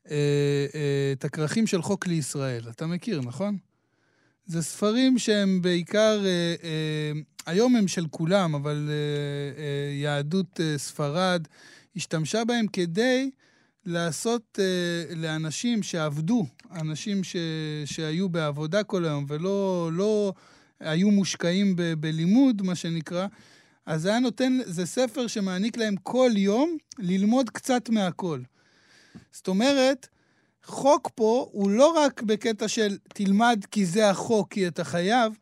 [0.06, 2.62] את הכרכים של חוק לישראל.
[2.70, 3.56] אתה מכיר, נכון?
[4.46, 7.12] זה ספרים שהם בעיקר, אה, אה,
[7.46, 11.48] היום הם של כולם, אבל אה, אה, יהדות אה, ספרד
[11.96, 13.30] השתמשה בהם כדי
[13.86, 17.36] לעשות אה, לאנשים שעבדו, אנשים ש,
[17.84, 20.32] שהיו בעבודה כל היום ולא לא
[20.80, 23.26] היו מושקעים ב, בלימוד, מה שנקרא,
[23.86, 28.40] אז זה היה נותן, זה ספר שמעניק להם כל יום ללמוד קצת מהכל.
[29.32, 30.08] זאת אומרת,
[30.64, 35.32] חוק פה הוא לא רק בקטע של תלמד כי זה החוק, כי אתה חייב,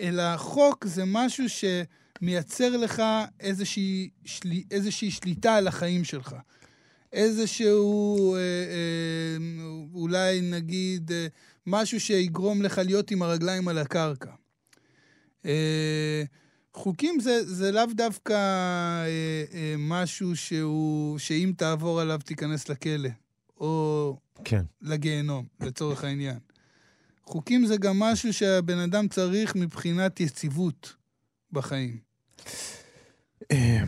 [0.00, 3.02] אלא חוק זה משהו שמייצר לך
[3.40, 6.34] איזושהי, שלי, איזושהי שליטה על החיים שלך.
[7.12, 9.36] איזשהו, אה, אה,
[9.94, 11.26] אולי נגיד, אה,
[11.66, 14.30] משהו שיגרום לך להיות עם הרגליים על הקרקע.
[15.46, 16.22] אה,
[16.74, 23.08] חוקים זה, זה לאו דווקא אה, אה, משהו שהוא, שאם תעבור עליו תיכנס לכלא,
[23.60, 24.62] או כן.
[24.82, 26.38] לגיהנום, לצורך העניין.
[27.24, 30.94] חוקים זה גם משהו שהבן אדם צריך מבחינת יציבות
[31.52, 31.98] בחיים.
[33.50, 33.82] אה,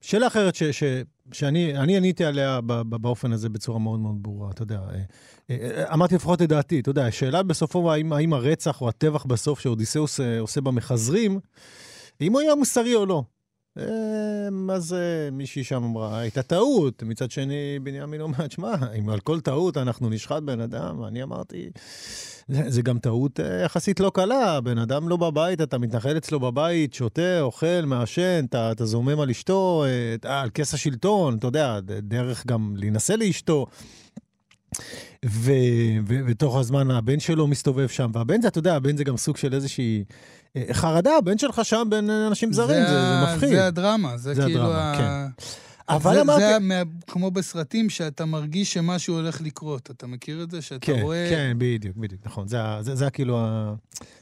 [0.00, 0.82] שאלה אחרת ש, ש,
[1.32, 4.80] שאני אני עניתי עליה באופן הזה בצורה מאוד מאוד ברורה, אתה יודע.
[4.80, 5.00] אה,
[5.50, 9.60] אה, אמרתי לפחות את דעתי, אתה יודע, השאלה בסופו, האם, האם הרצח או הטבח בסוף
[9.60, 11.40] שאודיסאוס עושה במחזרים,
[12.20, 13.22] אם הוא היה מוסרי או לא.
[14.74, 14.96] אז
[15.32, 17.02] מישהי שם אמרה, הייתה טעות.
[17.02, 21.70] מצד שני, בנימין אומר, שמע, אם על כל טעות אנחנו נשחט בן אדם, אני אמרתי,
[22.48, 24.60] זה, גם טעות יחסית לא קלה.
[24.60, 29.30] בן אדם לא בבית, אתה מתנחל אצלו בבית, שותה, אוכל, מעשן, אתה, אתה זומם על
[29.30, 29.84] אשתו,
[30.22, 33.66] על כס השלטון, אתה יודע, דרך גם להינשא לאשתו.
[35.24, 39.54] ובתוך הזמן הבן שלו מסתובב שם, והבן זה, אתה יודע, הבן זה גם סוג של
[39.54, 40.04] איזושהי אה,
[40.72, 43.48] חרדה, הבן שלך שם בין אנשים זרים, זה, זה, זה מפחיד.
[43.48, 44.96] זה הדרמה, זה, זה כאילו הדרמה, ה...
[44.98, 45.44] כן.
[45.88, 46.40] אבל זה, אמרתי...
[46.40, 49.90] זה מה, כמו בסרטים, שאתה מרגיש שמשהו הולך לקרות.
[49.90, 50.62] אתה מכיר את זה?
[50.62, 51.26] שאתה כן, רואה...
[51.30, 52.48] כן, בדיוק, בדיוק, נכון.
[52.48, 53.74] זה, זה, זה כאילו ה...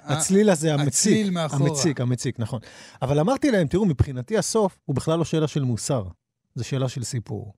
[0.04, 0.88] הצליל הזה, המציק.
[0.88, 1.68] הצליל מאחורה.
[1.70, 2.60] המציק, המציק, נכון.
[3.02, 6.04] אבל אמרתי להם, תראו, מבחינתי הסוף הוא בכלל לא שאלה של מוסר,
[6.54, 7.54] זה שאלה של סיפור.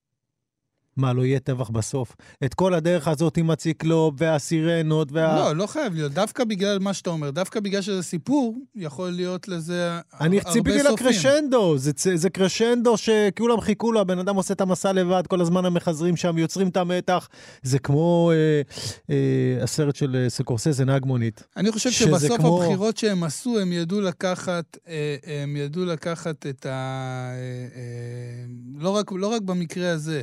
[0.96, 2.16] מה, לא יהיה טבח בסוף?
[2.44, 5.36] את כל הדרך הזאת עם הציקלופ והסירנות וה...
[5.36, 6.12] לא, לא חייב להיות.
[6.12, 10.26] דווקא בגלל מה שאתה אומר, דווקא בגלל שזה סיפור, יכול להיות לזה הרבה סופים.
[10.26, 15.26] אני ציפיתי לקרשנדו, זה, זה קרשנדו שכולם חיכו לו, הבן אדם עושה את המסע לבד,
[15.26, 17.28] כל הזמן המחזרים שם, יוצרים את המתח.
[17.62, 18.62] זה כמו אה,
[19.10, 21.42] אה, הסרט של אה, סקורסזה, נהג מונית.
[21.56, 22.62] אני חושב שבסוף כמו...
[22.62, 26.70] הבחירות שהם עשו, הם ידעו לקחת, אה, הם ידעו לקחת את ה...
[26.70, 27.36] אה,
[27.76, 28.44] אה,
[28.78, 30.22] לא, רק, לא רק במקרה הזה.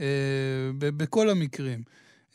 [0.00, 0.06] אה,
[0.78, 1.82] בכל המקרים,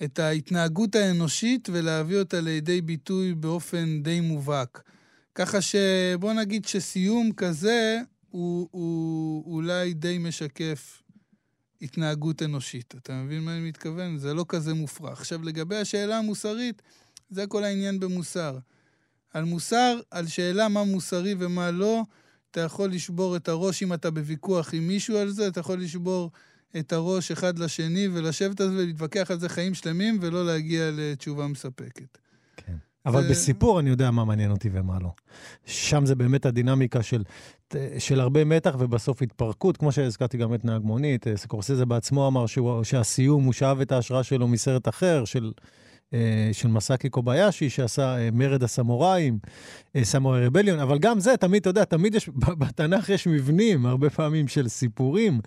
[0.03, 4.83] את ההתנהגות האנושית ולהביא אותה לידי ביטוי באופן די מובהק.
[5.35, 11.01] ככה שבוא נגיד שסיום כזה הוא, הוא אולי די משקף
[11.81, 12.95] התנהגות אנושית.
[12.97, 14.17] אתה מבין מה אני מתכוון?
[14.17, 15.19] זה לא כזה מופרך.
[15.19, 16.81] עכשיו, לגבי השאלה המוסרית,
[17.29, 18.57] זה כל העניין במוסר.
[19.33, 22.03] על מוסר, על שאלה מה מוסרי ומה לא,
[22.51, 26.31] אתה יכול לשבור את הראש אם אתה בוויכוח עם מישהו על זה, אתה יכול לשבור
[26.79, 31.47] את הראש אחד לשני ולשבת על זה ולהתווכח על זה חיים שלמים ולא להגיע לתשובה
[31.47, 32.17] מספקת.
[32.57, 32.75] כן.
[33.05, 33.29] אבל.
[33.29, 35.09] בסיפור אני יודע מה מעניין אותי ומה לא.
[35.65, 37.23] שם זה באמת הדינמיקה של,
[37.97, 41.25] של הרבה מתח ובסוף התפרקות, כמו שהזכרתי גם את נהג מונית.
[41.35, 45.51] סקורסזה בעצמו אמר שהוא, שהסיום, הוא שאב את ההשראה שלו מסרט אחר, של,
[46.13, 49.39] אה, של מסאקי קוביישי, שעשה אה, מרד הסמוראים,
[49.95, 52.29] אה, סמוראי רבליון, אבל גם זה, תמיד, אתה יודע, תמיד יש,
[52.59, 55.39] בתנ"ך יש מבנים, הרבה פעמים של סיפורים.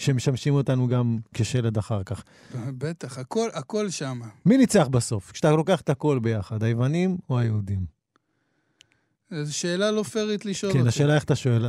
[0.00, 2.22] שמשמשים אותנו גם כשלד אחר כך.
[2.54, 4.20] בטח, הכל, הכל שם.
[4.46, 5.32] מי ניצח בסוף?
[5.32, 8.00] כשאתה לוקח את הכל ביחד, היוונים או היהודים?
[9.42, 10.84] זו שאלה לא פיירית לשאול כן, אותי.
[10.84, 11.64] כן, השאלה איך אתה שואל,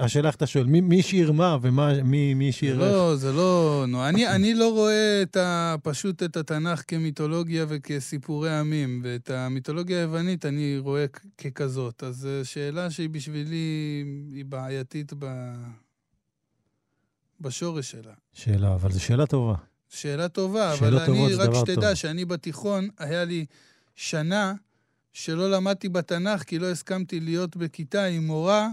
[0.00, 2.92] השאלה איך אתה שואל, מי, מי שיר מה ומי שיר איך.
[2.92, 3.84] לא, זה לא...
[3.88, 9.98] נו, אני, אני לא רואה את ה, פשוט את התנ"ך כמיתולוגיה וכסיפורי עמים, ואת המיתולוגיה
[9.98, 11.04] היוונית אני רואה
[11.38, 12.02] ככזאת.
[12.02, 15.26] אז זו שאלה שהיא בשבילי, היא בעייתית ב...
[17.40, 18.12] בשורש שלה.
[18.32, 19.54] שאלה, אבל זו שאלה טובה.
[19.88, 23.46] שאלה טובה, אבל אני, רק שתדע שאני בתיכון, היה לי
[23.94, 24.54] שנה
[25.12, 28.68] שלא למדתי בתנ"ך, כי לא הסכמתי להיות בכיתה עם מורה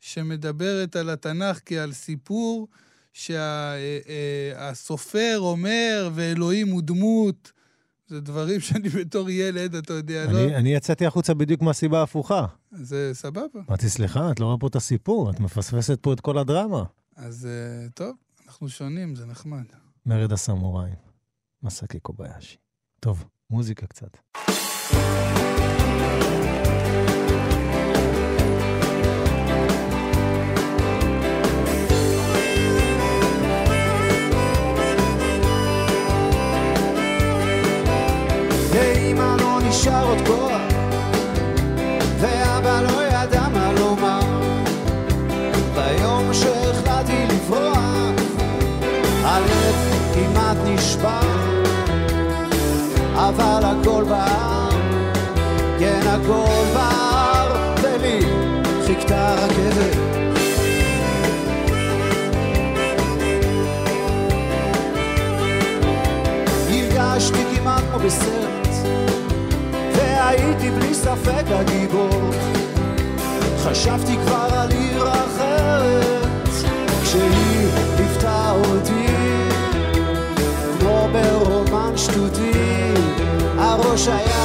[0.00, 2.68] שמדברת על התנ"ך כעל סיפור
[3.12, 7.52] שהסופר שה, אה, אומר, ואלוהים הוא דמות.
[8.08, 10.40] זה דברים שאני בתור ילד, אתה יודע, אני, לא...
[10.40, 12.46] אני יצאתי החוצה בדיוק מהסיבה ההפוכה.
[12.72, 13.60] זה סבבה.
[13.68, 16.84] אמרתי, סליחה, את לא רואה פה את הסיפור, את מפספסת פה את כל הדרמה.
[17.18, 19.64] אז אה, טוב, אנחנו שונים, זה נחמד.
[20.06, 20.94] מרד הסמוראים,
[21.62, 22.56] מסקי קוביישי.
[23.00, 24.16] טוב, מוזיקה קצת.
[39.40, 40.57] לא נשאר עוד כוח,
[56.28, 58.20] הכל בער, ולי
[58.86, 59.96] חיכתה רכבת.
[66.70, 68.68] הרגשתי כמעט כמו בסרט,
[69.94, 72.30] והייתי בלי ספק הגיבור.
[73.62, 76.48] חשבתי כבר על עיר אחרת,
[77.02, 79.06] כשהיא ליוותה אותי,
[80.80, 82.52] כמו ברומן שטותי,
[83.58, 84.37] הראש היה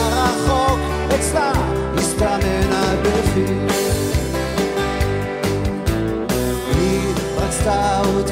[7.65, 8.22] רצתה אותי,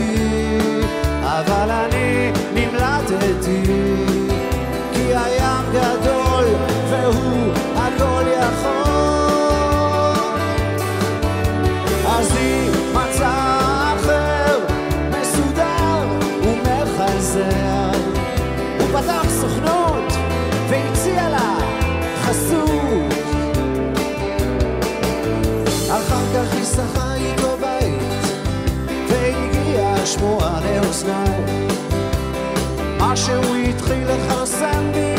[33.22, 35.16] מה שהוא התחיל לכרסם בי,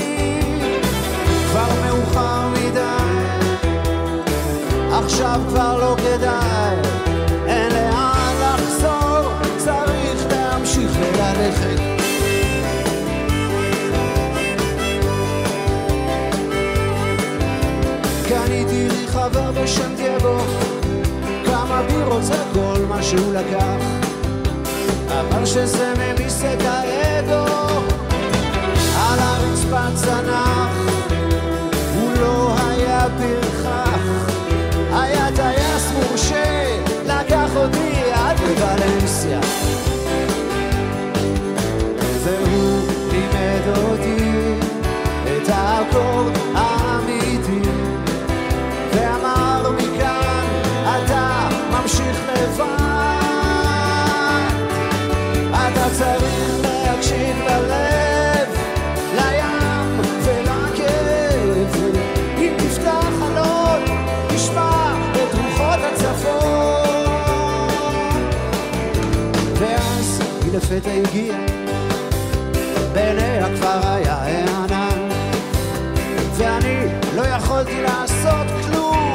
[1.51, 3.13] כבר מאוחר מדי.
[4.93, 6.77] עכשיו כבר לא כדאי,
[7.47, 11.81] אין לאן לחזור, צריך להמשיך וללכת.
[18.29, 20.39] קניתי לי חבר בשם דייגו,
[21.47, 24.12] כמה בירות זה כל מה שהוא לקח,
[25.21, 27.53] אבל שזה ממיס את האגו,
[28.97, 30.77] על הרצפה צנח,
[31.95, 34.33] הוא לא היה פרחח.
[34.93, 37.82] היה טייס מורשה, לקח אותי
[70.73, 71.39] לפתע הגיעה,
[72.93, 75.09] בעיניה כבר היה הענן,
[76.37, 79.13] ואני לא יכולתי לעשות כלום.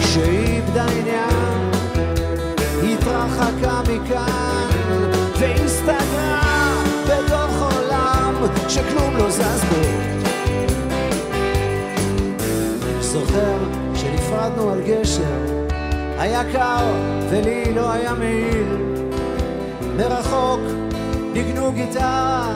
[0.00, 1.70] כשהיא איבדה עניין,
[2.82, 4.68] התרחקה מכאן,
[5.38, 8.34] והסתגרה בתוך עולם
[8.68, 9.82] שכלום לא זז בו.
[13.00, 13.58] זוכר
[13.94, 15.66] שנפרדנו על גשר,
[16.18, 16.94] היה קר
[17.30, 19.05] ולי לא היה מעיל.
[19.96, 20.60] מרחוק
[21.32, 22.52] ניגנו גיטרה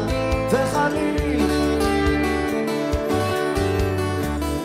[0.51, 1.51] וחליל.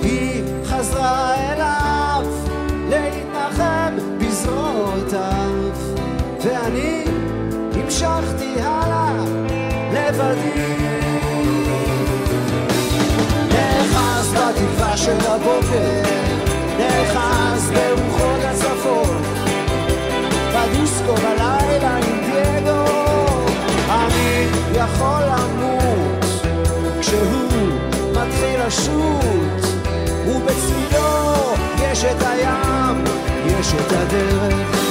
[0.02, 2.26] היא חזרה אליו
[2.90, 5.72] להתנחם בזרועותיו,
[6.44, 7.06] ואני
[7.74, 9.26] המשכתי הלאה
[9.94, 10.76] לבדי.
[13.50, 16.02] נאחז בתקווה של הבוקר,
[16.78, 19.22] נאחז ברוחות הצפון,
[20.54, 21.35] בדיסקו
[24.76, 26.26] יכול למות
[27.00, 27.72] כשהוא
[28.12, 29.78] מתחיל לשוט,
[30.28, 33.04] ובצדו יש את הים,
[33.46, 34.85] יש את הדרך.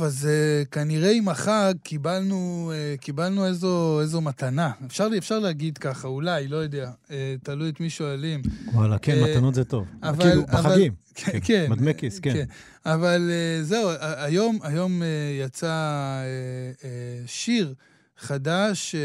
[0.00, 0.28] אז
[0.64, 4.70] uh, כנראה עם החג קיבלנו, uh, קיבלנו איזו, איזו מתנה.
[4.86, 7.10] אפשר, אפשר להגיד ככה, אולי, לא יודע, uh,
[7.42, 8.42] תלוי את מי שואלים.
[8.72, 9.86] וואלה, כן, אה, מתנות זה טוב.
[10.02, 10.92] אבל- כאילו, אבל- בחגים.
[11.14, 11.66] כן, כן.
[11.70, 12.44] מדמי כיס, כן.
[12.86, 15.04] אבל uh, זהו, היום, היום uh,
[15.46, 16.84] יצא uh, uh,
[17.26, 17.74] שיר
[18.18, 18.98] חדש uh,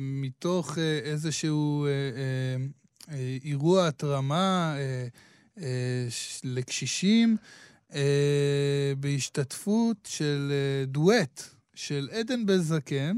[0.00, 1.88] מתוך uh, איזשהו uh,
[3.08, 3.12] uh, uh,
[3.44, 4.74] אירוע התרמה
[5.56, 5.62] uh, uh,
[6.44, 7.36] לקשישים,
[7.92, 7.96] uh,
[9.00, 11.42] בהשתתפות של uh, דואט
[11.74, 13.16] של עדן בן זקן.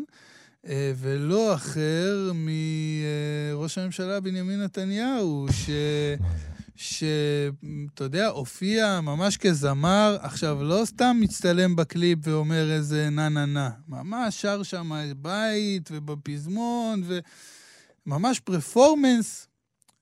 [0.66, 5.70] אה, ולא אחר מראש הממשלה בנימין נתניהו, ש...
[6.77, 13.70] שאתה יודע, הופיע ממש כזמר, עכשיו לא סתם מצטלם בקליפ ואומר איזה נה נה נה,
[13.89, 17.03] ממש שר שם בית ובפזמון,
[18.07, 19.49] וממש פרפורמנס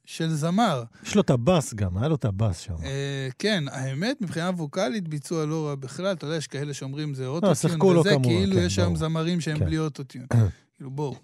[0.05, 0.83] של זמר.
[1.03, 2.75] יש לו את הבאס גם, היה לו את הבאס שם.
[2.85, 7.27] אה, כן, האמת, מבחינה ווקאלית ביצוע לא רע בכלל, אתה יודע, יש כאלה שאומרים זה
[7.27, 8.97] אוטוטיון, לא, שיחקו לו וזה כמובן, כאילו כן, יש שם.
[8.97, 9.65] זמרים שהם כן.
[9.65, 10.27] בלי אוטוטיון.
[10.75, 11.15] כאילו, בואו.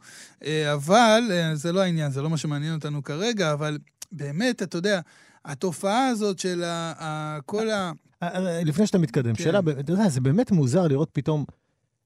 [0.45, 3.79] אה, אבל, אה, זה לא העניין, זה לא מה שמעניין אותנו כרגע, אבל
[4.13, 5.01] באמת, אתה יודע,
[5.45, 7.93] התופעה הזאת של ה- ה- כל ה...
[8.23, 9.45] אה, אה, לפני שאתה מתקדם, כן.
[9.45, 11.45] שאלה, אתה יודע, זה באמת מוזר לראות פתאום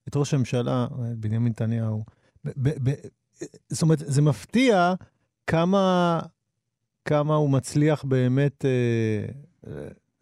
[0.08, 2.04] את ראש הממשלה, אה, בנימין נתניהו.
[3.68, 4.94] זאת אומרת, זה מפתיע
[5.46, 6.20] כמה,
[7.05, 9.70] כמה הוא מצליח באמת אה,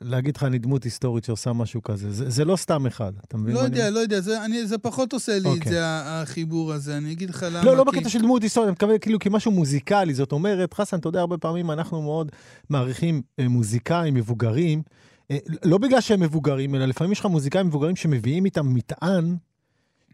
[0.00, 2.10] להגיד לך, אני דמות היסטורית שעושה משהו כזה.
[2.10, 3.54] זה, זה לא סתם אחד, אתה מבין?
[3.54, 5.72] לא מה אני יודע, לא יודע, זה, אני, זה פחות עושה לי את אוקיי.
[5.72, 6.96] זה, החיבור הזה.
[6.96, 7.64] אני אגיד לך למה.
[7.64, 10.14] לא, לא כי- בקטע של דמות היסטורית, אני מתכוון כאילו כמשהו מוזיקלי.
[10.14, 12.32] זאת אומרת, חסן, אתה יודע, הרבה פעמים אנחנו מאוד
[12.70, 14.82] מעריכים אה, מוזיקאים מבוגרים,
[15.30, 19.36] אה, לא בגלל שהם מבוגרים, אלא לפעמים יש לך מוזיקאים מבוגרים שמביאים איתם מטען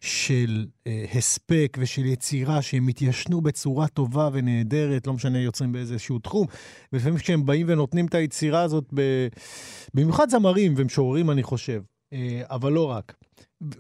[0.01, 6.47] של אה, הספק ושל יצירה שהם התיישנו בצורה טובה ונהדרת, לא משנה, יוצרים באיזשהו תחום.
[6.93, 9.01] ולפעמים כשהם באים ונותנים את היצירה הזאת, ב...
[9.95, 11.83] במיוחד זמרים ומשוררים, אני חושב,
[12.13, 13.15] אה, אבל לא רק.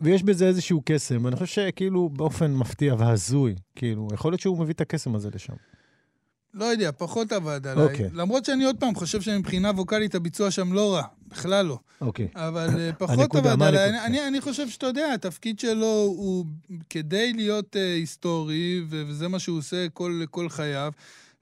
[0.00, 4.74] ויש בזה איזשהו קסם, ואני חושב שכאילו באופן מפתיע והזוי, כאילו, יכול להיות שהוא מביא
[4.74, 5.54] את הקסם הזה לשם.
[6.56, 7.84] לא יודע, פחות עבד עליי.
[7.84, 8.10] אוקיי.
[8.14, 11.78] למרות שאני עוד פעם חושב שמבחינה ווקאלית הביצוע שם לא רע, בכלל לא.
[12.00, 12.28] אוקיי.
[12.34, 13.88] אבל אה, פחות עבד עליי.
[13.88, 16.44] אני, אני, אני חושב שאתה יודע, התפקיד שלו הוא
[16.90, 20.92] כדי להיות uh, היסטורי, וזה מה שהוא עושה כל, כל חייו,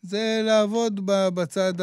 [0.02, 1.74] זה לעבוד בצד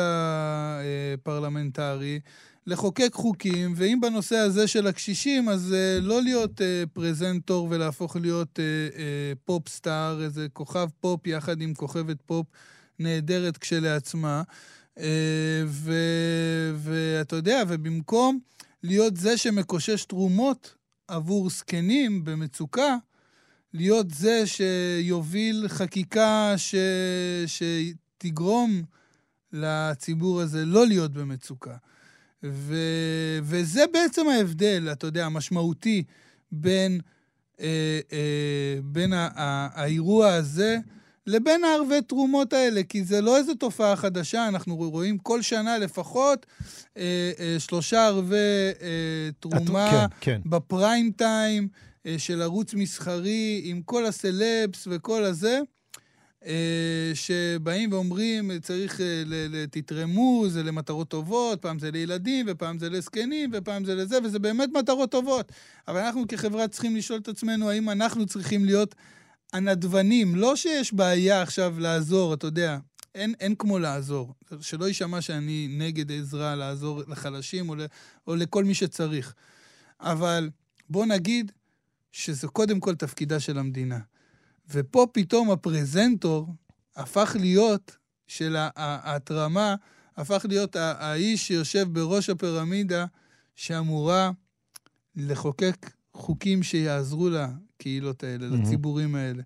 [1.24, 2.20] הפרלמנטרי,
[2.68, 6.64] לחוקק חוקים, ואם בנושא הזה של הקשישים, אז uh, לא להיות uh,
[6.94, 9.00] פרזנטור ולהפוך להיות uh, uh,
[9.46, 12.46] pop star, איזה כוכב פופ יחד עם כוכבת פופ
[13.04, 14.44] נהדרת כשלעצמה.
[15.00, 15.64] אה,
[16.76, 18.40] ואתה יודע, ובמקום
[18.84, 20.76] להיות זה שמקושש תרומות
[21.08, 22.96] עבור זקנים במצוקה,
[23.74, 26.76] להיות זה שיוביל חקיקה ש...
[27.48, 28.84] שתגרום
[29.54, 31.76] לציבור הזה לא להיות במצוקה.
[32.44, 32.76] ו...
[33.44, 36.04] וזה בעצם ההבדל, אתה יודע, המשמעותי
[36.52, 37.02] בין,
[37.60, 40.78] אה, אה, בין ה- ה- האירוע הזה
[41.28, 46.46] לבין הערבי תרומות האלה, כי זה לא איזו תופעה חדשה, אנחנו רואים כל שנה לפחות
[46.98, 48.36] אה, אה, שלושה ערבי
[48.82, 50.42] אה, תרומה כן, כן.
[50.46, 51.68] בפריים טיים
[52.06, 55.60] אה, של ערוץ מסחרי עם כל הסלבס וכל הזה,
[56.46, 63.50] אה, שבאים ואומרים, צריך, אה, תתרמו, זה למטרות טובות, פעם זה לילדים, ופעם זה לזקנים,
[63.54, 65.52] ופעם זה לזה, וזה באמת מטרות טובות.
[65.88, 68.96] אבל אנחנו כחברה צריכים לשאול את עצמנו האם אנחנו צריכים להיות
[69.54, 70.36] הנדבנים.
[70.36, 72.78] לא שיש בעיה עכשיו לעזור, אתה יודע,
[73.16, 74.34] אין, אין כמו לעזור.
[74.62, 77.82] שלא יישמע שאני נגד עזרה לעזור לחלשים או, ל,
[78.28, 79.34] או לכל מי שצריך.
[80.00, 80.50] אבל
[80.90, 81.52] בוא נגיד
[82.12, 84.00] שזה קודם כל תפקידה של המדינה.
[84.70, 86.48] ופה פתאום הפרזנטור
[86.96, 87.98] הפך להיות,
[88.28, 89.76] של ההתרמה,
[90.18, 93.06] הפך להיות האיש שיושב בראש הפירמידה
[93.56, 94.32] שאמורה
[95.16, 97.30] לחוקק חוקים שיעזרו
[97.82, 98.62] לקהילות האלה, מהמם.
[98.62, 99.44] לציבורים האלה.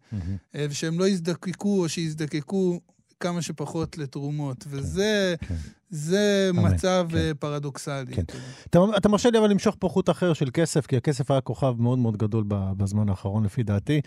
[0.55, 2.79] אה, ושהם לא יזדקקו או שיזדקקו
[3.19, 4.65] כמה שפחות לתרומות.
[4.69, 5.55] וזה כן.
[5.89, 7.17] זה אמן, מצב כן.
[7.17, 8.15] אה, פרדוקסלי.
[8.15, 8.21] כן.
[8.69, 8.79] אתה.
[8.97, 11.99] אתה, מרשה לי אבל למשוך פה חוט אחר של כסף, כי הכסף היה כוכב מאוד
[11.99, 14.01] מאוד גדול בזמן האחרון, לפי דעתי.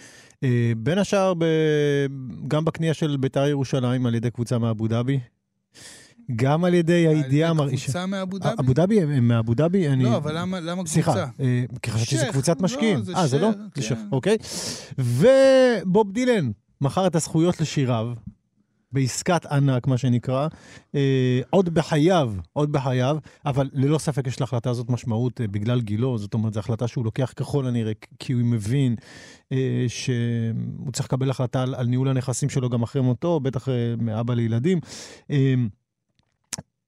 [0.44, 1.44] אה, בין השאר, ב,
[2.48, 5.20] גם בקנייה של בית"ר ירושלים על ידי קבוצה מאבו דאבי,
[6.36, 7.84] גם על ידי הידיעה המרעישה.
[7.84, 8.56] קבוצה מאבו דאבי?
[8.60, 10.04] אבו דאבי, הם הם מאבו דאבי, אני...
[10.04, 10.92] לא, אבל למה למה קבוצה?
[10.92, 12.32] סליחה, אה, כי חשבתי שזה שייח.
[12.32, 12.98] קבוצת לא, משקיעים.
[13.16, 13.50] אה, זה לא?
[13.52, 14.08] שייח, זה שייח, כן.
[14.12, 14.36] אוקיי.
[14.98, 16.50] ובוב דילן
[16.80, 18.12] מכר את הזכויות לשיריו.
[18.92, 20.48] בעסקת ענק, מה שנקרא,
[20.94, 26.18] אה, עוד בחייו, עוד בחייו, אבל ללא ספק יש להחלטה הזאת משמעות אה, בגלל גילו,
[26.18, 28.96] זאת אומרת, זו החלטה שהוא לוקח ככל הנראה, כי הוא מבין
[29.52, 33.94] אה, שהוא צריך לקבל החלטה על, על ניהול הנכסים שלו גם אחרי מותו, בטח אה,
[33.98, 34.80] מאבא לילדים.
[35.30, 35.54] אה,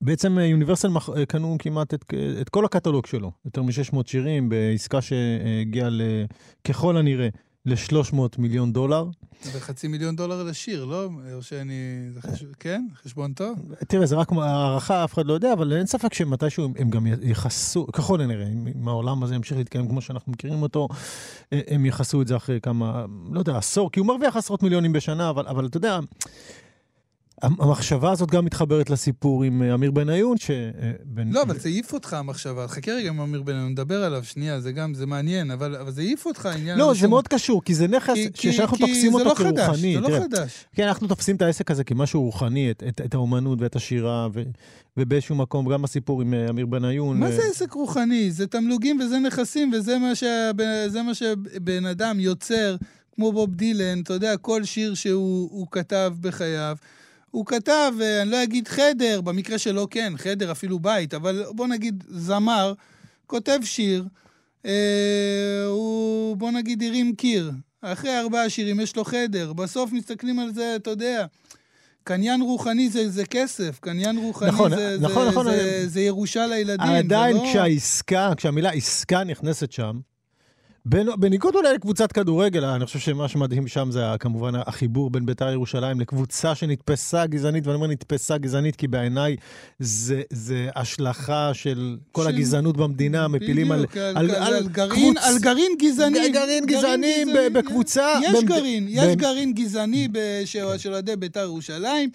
[0.03, 2.05] בעצם אה, יוניברסל מח- אה, קנו כמעט את,
[2.41, 6.25] את כל הקטלוג שלו, יותר מ-600 שירים, בעסקה שהגיעה ל-
[6.65, 7.29] ככל הנראה
[7.67, 9.05] ל-300 מיליון דולר.
[9.53, 11.09] וחצי מיליון דולר לשיר, לא?
[11.35, 11.73] או שאני...
[12.15, 12.49] זה חשוב...
[12.61, 12.87] כן?
[13.03, 13.59] חשבון טוב?
[13.89, 17.07] תראה, זה רק הערכה, אף אחד לא יודע, אבל אין ספק שמתישהו הם, הם גם
[17.23, 20.89] יכסו, ככל הנראה, אם, העולם הזה ימשיך להתקיים כמו שאנחנו מכירים אותו,
[21.53, 24.93] אה, הם יכסו את זה אחרי כמה, לא יודע, עשור, כי הוא מרוויח עשרות מיליונים
[24.93, 25.99] בשנה, אבל, אבל אתה יודע,
[27.43, 30.51] המחשבה הזאת גם מתחברת לסיפור עם אה, אמיר בניון, ש...
[30.51, 30.65] אה,
[31.05, 32.69] בן- לא, אבל זה העיף אותך המחשבה.
[32.69, 36.01] חכה רגע עם אמיר בניון, נדבר עליו שנייה, זה גם, זה מעניין, אבל, אבל זה
[36.03, 39.19] העיף אותך העניין לא, זה מאוד קשור, כי זה נכס כי- שאנחנו כי תופסים זה
[39.19, 39.95] אותו לא חדש, כרוחני.
[39.95, 40.65] זה לא תראה, חדש.
[40.75, 44.43] כן, אנחנו תופסים את העסק הזה כמשהו רוחני, את, את, את האומנות ואת השירה, ו,
[44.97, 47.21] ובאיזשהו מקום, גם הסיפור עם אה, אמיר בניון.
[47.21, 48.31] מה אה, זה עסק רוחני?
[48.31, 50.13] זה תמלוגים וזה נכסים, וזה מה,
[50.89, 52.77] זה מה שבן אדם יוצר,
[53.15, 56.77] כמו בוב דילן, אתה יודע, כל שיר שהוא הוא כתב בחייו.
[57.31, 61.67] הוא כתב, אה, אני לא אגיד חדר, במקרה שלו כן, חדר, אפילו בית, אבל בוא
[61.67, 62.73] נגיד זמר,
[63.27, 64.05] כותב שיר,
[64.67, 67.53] אה, הוא, בוא נגיד, הרים קיר.
[67.83, 69.53] אחרי ארבעה שירים יש לו חדר.
[69.53, 71.27] בסוף מסתכלים על זה, אתה יודע,
[72.05, 75.89] קניין רוחני זה, זה כסף, קניין רוחני נכון, זה, נכון, זה, נכון, זה, אה, זה,
[75.89, 76.87] זה ירושה לילדים.
[76.87, 77.47] עדיין לא...
[77.51, 79.99] כשהעסקה, כשהמילה עסקה נכנסת שם,
[81.19, 86.01] בניגוד אולי לקבוצת כדורגל, אני חושב שמה שמדהים שם זה כמובן החיבור בין בית"ר ירושלים
[86.01, 89.37] לקבוצה שנתפסה גזענית, ואני אומר נתפסה גזענית כי בעיניי
[89.79, 93.79] זה, זה השלכה של כל של- הגזענות במדינה, מפילים על...
[93.79, 96.29] בדיוק, על, על- על, על גרעין, קבוצ- על גרעין גזעני.
[96.31, 98.13] גרעין גזעני ב- בקבוצה.
[98.23, 102.11] יש במד- גרעין, יש במ- גרעין גזעני ב- של של אוהדי בית"ר ירושלים.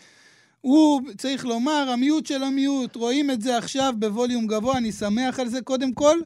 [0.61, 2.95] הוא, צריך לומר, המיעוט של המיעוט.
[2.95, 5.61] רואים את זה עכשיו בווליום גבוה, אני שמח על זה.
[5.61, 6.17] קודם כל,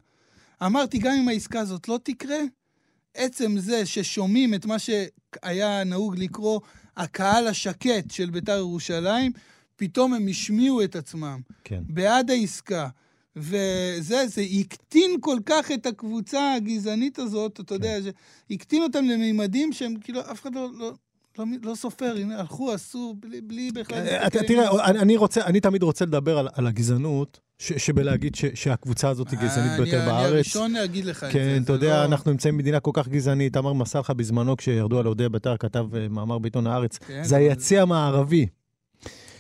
[0.65, 2.39] אמרתי, גם אם העסקה הזאת לא תקרה,
[3.13, 6.59] עצם זה ששומעים את מה שהיה נהוג לקרוא
[6.97, 9.31] הקהל השקט של בית"ר ירושלים,
[9.75, 11.39] פתאום הם השמיעו את עצמם.
[11.63, 11.83] כן.
[11.87, 12.87] בעד העסקה.
[13.35, 18.11] וזה, זה הקטין כל כך את הקבוצה הגזענית הזאת, אתה יודע, זה
[18.51, 20.93] הקטין אותם לממדים שהם כאילו, אף אחד לא, לא,
[21.37, 24.07] לא, לא סופר, הנה, הלכו, עשו, בלי, בלי בכלל...
[24.23, 29.09] אם תראה, אני, רוצה, אני תמיד רוצה לדבר על, על הגזענות, ש, שבלהגיד ש, שהקבוצה
[29.09, 30.31] הזאת היא גזענית אה, ביותר אני, אני בארץ.
[30.33, 31.33] הראשון להגיד לך את זה.
[31.33, 33.57] כן, אתה יודע, לא- אנחנו נמצאים במדינה כל כך גזענית.
[33.57, 37.43] אמר מסלחה בזמנו, כשירדו על אוהדי בית"ר, כתב אה, מאמר בעיתון הארץ, כן, זה אבל-
[37.43, 38.45] היציע המערבי.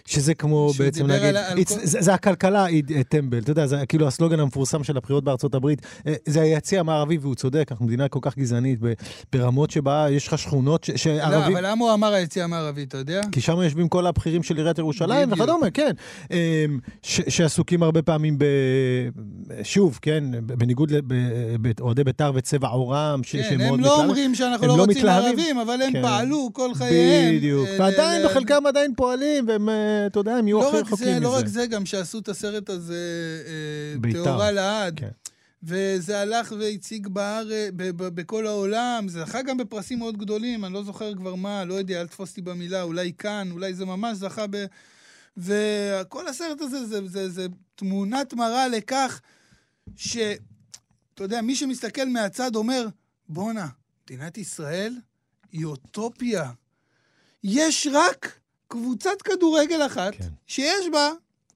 [0.09, 3.65] שזה כמו בעצם להגיד, על על כל- זה, זה הכלכלה היא אה, טמבל, אתה יודע,
[3.67, 7.85] זה כאילו הסלוגן המפורסם של הבחירות בארצות הברית, אה, זה היציע המערבי, והוא צודק, אנחנו
[7.85, 8.79] מדינה כל כך גזענית,
[9.33, 11.57] ברמות שבה יש לך שכונות ש- לא, שערבים...
[11.57, 13.21] אבל למה הוא אמר היציאה המערבית, אתה יודע?
[13.31, 15.31] כי שם יושבים כל הבכירים של עיריית ירושלים.
[15.31, 15.91] וכדומה, כן.
[16.31, 16.37] אמ,
[17.03, 18.45] ש- שעסוקים הרבה פעמים ב...
[19.63, 20.91] שוב, כן, בניגוד
[21.79, 24.09] לאוהדי בית"ר וצבע עורם, ש- כן, שהם הם מאוד לא מתלהבים.
[24.09, 25.05] אומרים שאנחנו הם לא לא רוצים.
[25.09, 26.01] ערבים, אבל הם כן.
[26.01, 27.35] פעלו כל חייהם.
[27.35, 31.11] בדיוק, ועדיין בחלקם עדיין פועלים, והם, אה, אתה יודע, הם יהיו לא הכי רחוקים זה,
[31.11, 31.19] מזה.
[31.19, 32.95] לא רק זה, גם שעשו את הסרט הזה,
[33.47, 34.23] אה, בית"ר.
[34.23, 34.99] טהורה לעד.
[34.99, 35.09] כן.
[35.63, 41.15] וזה הלך והציג בארץ, בכל העולם, זה זכה גם בפרסים מאוד גדולים, אני לא זוכר
[41.15, 44.65] כבר מה, לא יודע, אל תתפוס אותי במילה, אולי כאן, אולי זה ממש זכה ב...
[45.37, 49.21] וכל הסרט הזה זה, זה, זה תמונת מראה לכך
[49.95, 50.17] ש...
[51.13, 52.87] אתה יודע, מי שמסתכל מהצד אומר,
[53.29, 53.67] בואנה,
[54.03, 54.95] מדינת ישראל
[55.51, 56.51] היא אוטופיה.
[57.43, 58.39] יש רק
[58.69, 60.27] קבוצת כדורגל אחת, כן.
[60.47, 61.11] שיש בה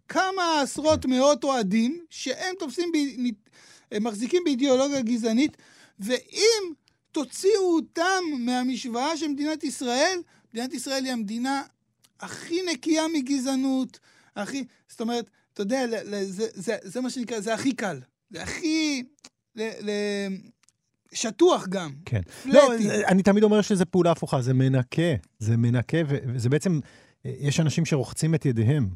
[0.07, 2.97] כמה עשרות מאות אוהדים, שהם תופסים, ב...
[4.01, 5.57] מחזיקים באידיאולוגיה גזענית,
[5.99, 6.73] ואם
[7.11, 10.19] תוציאו אותם מהמשוואה של מדינת ישראל,
[10.53, 11.61] מדינת ישראל היא המדינה
[12.19, 13.99] הכי נקייה מגזענות,
[14.35, 14.63] הכי...
[14.89, 15.85] זאת אומרת, אתה יודע,
[16.23, 17.99] זה, זה, זה מה שנקרא, זה הכי קל.
[18.29, 19.03] זה הכי...
[19.55, 19.89] ל, ל,
[21.13, 21.91] שטוח גם.
[22.05, 22.21] כן.
[22.43, 22.53] פלטי.
[22.53, 22.73] לא,
[23.07, 25.13] אני תמיד אומר שזה פעולה הפוכה, זה מנקה.
[25.39, 26.79] זה מנקה, וזה בעצם,
[27.25, 28.89] יש אנשים שרוחצים את ידיהם.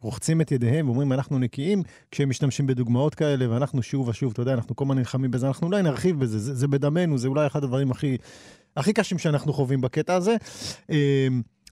[0.00, 4.54] רוחצים את ידיהם ואומרים, אנחנו נקיים, כשהם משתמשים בדוגמאות כאלה, ואנחנו שוב ושוב, אתה יודע,
[4.54, 7.64] אנחנו כל הזמן נלחמים בזה, אנחנו אולי נרחיב בזה, זה, זה בדמנו, זה אולי אחד
[7.64, 8.16] הדברים הכי,
[8.76, 10.36] הכי קשים שאנחנו חווים בקטע הזה.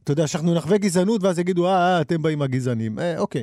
[0.04, 2.98] אתה יודע, שאנחנו נחווה גזענות, ואז יגידו, אה, אה, אתם באים הגזענים.
[2.98, 3.42] אה, אוקיי.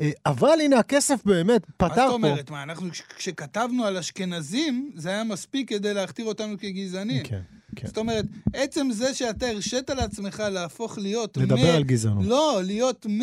[0.00, 2.12] אה, אבל הנה, הכסף באמת מה פתר זאת פה.
[2.12, 2.50] אומרת?
[2.50, 7.24] מה, אנחנו, כש- כשכתבנו על אשכנזים, זה היה מספיק כדי להכתיר אותנו כגזענים.
[7.24, 7.40] כן,
[7.76, 7.86] כן.
[7.86, 11.36] זאת אומרת, עצם זה שאתה הרשית לעצמך להפוך להיות...
[11.36, 12.24] לדבר על גזענות.
[12.26, 13.22] לא, להיות מ-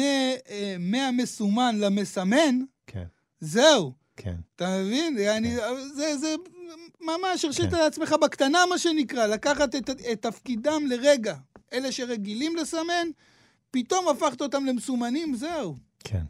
[0.49, 2.55] אה, מהמסומן למסמן,
[2.87, 3.03] כן,
[3.39, 3.91] זהו.
[4.17, 4.35] כן.
[4.55, 5.17] אתה מבין?
[5.37, 5.55] אני,
[5.95, 6.35] זה, זה
[7.01, 7.77] ממש, הרשית כן.
[7.77, 11.35] לעצמך בקטנה, מה שנקרא, לקחת את, את תפקידם לרגע.
[11.73, 13.07] אלה שרגילים לסמן,
[13.71, 15.75] פתאום הפכת אותם למסומנים, זהו.
[15.99, 16.23] כן.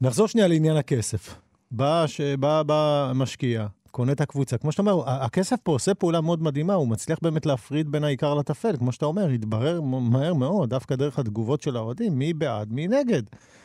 [0.00, 1.34] נחזור שנייה לעניין הכסף.
[1.70, 2.20] בא, ש...
[2.20, 4.58] בא, בא משקיע, קונה את הקבוצה.
[4.58, 8.34] כמו שאתה אומר, הכסף פה עושה פעולה מאוד מדהימה, הוא מצליח באמת להפריד בין העיקר
[8.34, 8.76] לטפל.
[8.76, 13.22] כמו שאתה אומר, התברר מהר מאוד, דווקא דרך התגובות של האוהדים, מי בעד, מי נגד.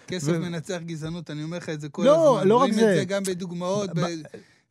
[0.07, 2.47] כסף ו- מנצח גזענות, אני אומר לך את זה כל לא, הזמן.
[2.47, 2.91] לא רק רואים זה.
[2.91, 4.05] את זה גם בדוגמאות, ב- ב...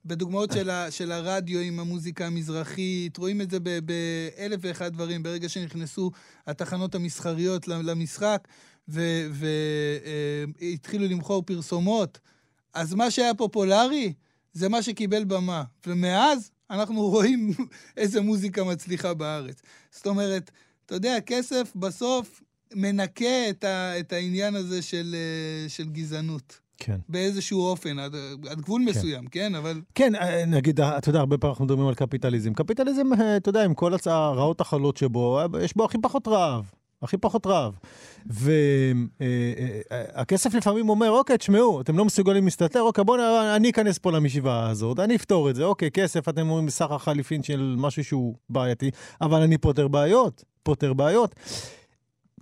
[0.08, 5.22] בדוגמאות של, ה, של הרדיו עם המוזיקה המזרחית, רואים את זה באלף ואחד דברים.
[5.22, 6.10] ברגע שנכנסו
[6.46, 8.48] התחנות המסחריות למשחק
[10.58, 12.18] והתחילו למכור פרסומות,
[12.74, 14.12] אז מה שהיה פופולרי
[14.52, 15.64] זה מה שקיבל במה.
[15.86, 17.50] ומאז אנחנו רואים
[17.96, 19.62] איזה מוזיקה מצליחה בארץ.
[19.90, 20.50] זאת אומרת,
[20.86, 22.42] אתה יודע, כסף בסוף
[22.74, 26.67] מנקה את, ה, את העניין הזה של, אה, של גזענות.
[26.78, 26.96] כן.
[27.08, 28.14] באיזשהו אופן, עד,
[28.50, 29.54] עד גבול מסוים, כן?
[29.54, 32.54] אבל כן, אה, נגיד, אה, אתה יודע, הרבה פעמים אנחנו מדברים על קפיטליזם.
[32.54, 36.70] קפיטליזם, אה, אתה יודע, עם כל הצ- הרעות החלות שבו, יש בו הכי פחות רעב.
[37.02, 37.74] הכי פחות רעב.
[39.90, 43.20] והכסף לפעמים אומר, אוקיי, תשמעו, אתם לא מסוגלים להסתתר, אוקיי, בואו
[43.56, 45.64] אני אכנס פה למשוואה הזאת, אני אפתור את זה.
[45.64, 50.92] אוקיי, כסף, אתם אומרים בסך החליפין של משהו שהוא בעייתי, אבל אני פותר בעיות, פותר
[50.92, 51.34] בעיות.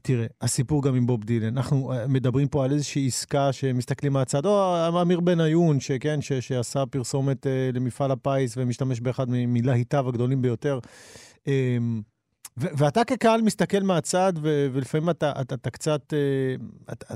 [0.07, 4.47] תראה, הסיפור גם עם בוב דילן, אנחנו אה, מדברים פה על איזושהי עסקה שמסתכלים מהצד,
[4.47, 10.79] או אמיר בניון, שכן, ש, שעשה פרסומת אה, למפעל הפיס ומשתמש באחד מלהיטיו הגדולים ביותר.
[11.49, 11.77] אה,
[12.59, 16.55] ו- ואתה כקהל מסתכל מהצד, ו- ולפעמים אתה, אתה, אתה קצת, אה,
[16.93, 17.15] אתה,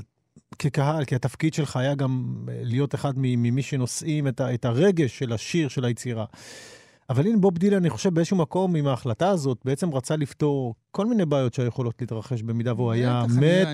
[0.59, 5.19] כקהל, כי התפקיד שלך היה גם אה, להיות אחד ממי שנושאים את, ה- את הרגש
[5.19, 6.25] של השיר, של היצירה.
[7.11, 11.05] אבל הנה בוב דילן, אני חושב באיזשהו מקום עם ההחלטה הזאת, בעצם רצה לפתור כל
[11.05, 13.67] מיני בעיות שיכולות להתרחש במידה והוא היה מת.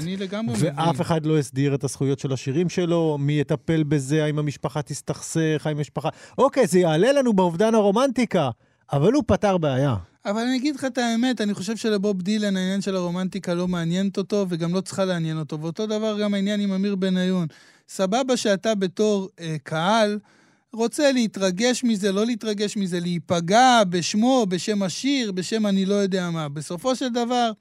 [0.59, 5.61] ואף אחד לא הסדיר את הזכויות של השירים שלו, מי יטפל בזה, האם המשפחה תסתכסך,
[5.65, 6.09] האם המשפחה...
[6.37, 8.49] אוקיי, זה יעלה לנו באובדן הרומנטיקה,
[8.91, 9.95] אבל הוא פתר בעיה.
[10.25, 14.17] אבל אני אגיד לך את האמת, אני חושב שלבוב דילן העניין של הרומנטיקה לא מעניינת
[14.17, 15.61] אותו, וגם לא צריכה לעניין אותו.
[15.61, 17.47] ואותו דבר גם העניין עם אמיר בניון.
[17.89, 20.19] סבבה שאתה בתור אה, קהל
[20.77, 26.49] רוצה להתרגש מזה, לא להתרגש מזה, להיפגע בשמו, בשם השיר, בשם אני לא יודע מה.
[26.49, 27.51] בסופו של דבר,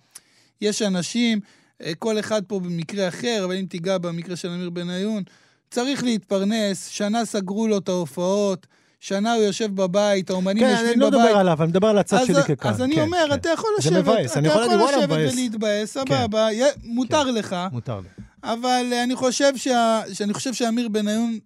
[0.61, 1.41] יש אנשים,
[1.83, 5.23] אה, כל אחד פה במקרה אחר, אבל אם תיגע במקרה של אמיר בניון,
[5.71, 8.67] צריך להתפרנס, שנה סגרו לו את ההופעות,
[9.01, 11.21] שנה הוא יושב בבית, האומנים כן, יושבים אני לא בבית.
[11.25, 12.73] מדבר עליו, אני מדבר על הצד אז, שלי כקהל.
[12.73, 13.35] אז אני כן, אומר, כן.
[13.35, 15.33] אתה יכול זה לשבת, מבאס, אתה אני יכול יכול להגיד, וואלה, לשבת מבאס.
[15.35, 15.39] כן.
[15.39, 18.09] ולהתבאס, סבבה, יה- מותר לך, מותר לי.
[18.45, 21.39] אבל אה, אני חושב שה- שאני חושב שאמיר בניון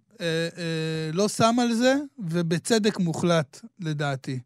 [1.13, 4.39] לא שם על זה, ובצדק מוחלט, לדעתי.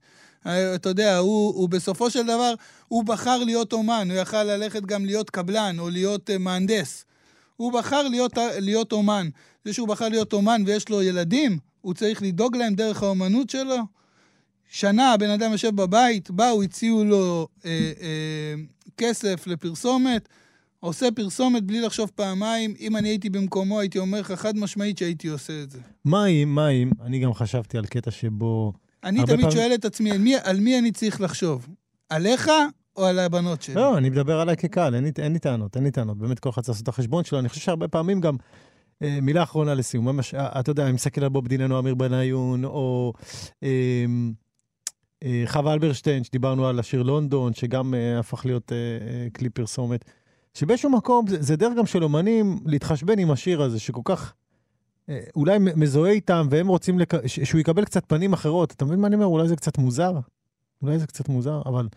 [0.48, 2.54] אה, אתה יודע, הוא, הוא בסופו של דבר,
[2.88, 7.06] הוא בחר להיות אומן, הוא יכל ללכת גם להיות קבלן או להיות אה, מהנדס.
[7.56, 9.30] הוא בחר להיות, להיות אומן.
[9.66, 13.78] זה שהוא בחר להיות אומן ויש לו ילדים, הוא צריך לדאוג להם דרך האומנות שלו.
[14.70, 18.54] שנה הבן אדם יושב בבית, באו, הציעו לו אה, אה,
[18.98, 20.30] כסף לפרסומת,
[20.86, 22.74] עושה פרסומת בלי לחשוב פעמיים.
[22.80, 25.80] אם אני הייתי במקומו, הייתי אומר לך חד משמעית שהייתי עושה את זה.
[26.06, 28.74] מה אם, מה אם, אני גם חשבתי על קטע שבו...
[29.04, 31.68] אני תמיד פעמים- שואל את עצמי, על מי, על מי אני צריך לחשוב?
[32.10, 32.50] עליך
[32.98, 33.76] או על הבנות שלי?
[33.76, 36.18] לא, אני מדבר עליי כקהל, אין אין לי טענות, אין לי טענות.
[36.18, 37.40] באמת כל אחד צריך לעשות את החשבון שלו.
[37.40, 38.36] אני חושב שהרבה פעמים גם,
[39.04, 41.96] אה, מילה אחרונה לסיום, ממש, אה, אתה יודע, אני מסתכל על בוב דילן או אמיר
[41.96, 43.14] בניון, או
[43.64, 44.06] אה,
[45.24, 50.06] אה, חווה אלברשטיין, שדיברנו על השיר לונדון, שגם אה, הפך להיות אה, אה, כלי פרסומת,
[50.56, 54.34] שבאיזשהו מקום זה, זה דרך גם של אומנים להתחשבן עם השיר הזה, שכל כך...
[55.10, 57.28] אה, אולי מזוהה איתם, והם רוצים לק...
[57.28, 58.72] ש- שהוא יקבל קצת פנים אחרות.
[58.72, 59.26] אתה מבין מה אני אומר?
[59.26, 60.14] אולי זה קצת מוזר.
[60.82, 61.88] אולי זה קצת מוזר, אבל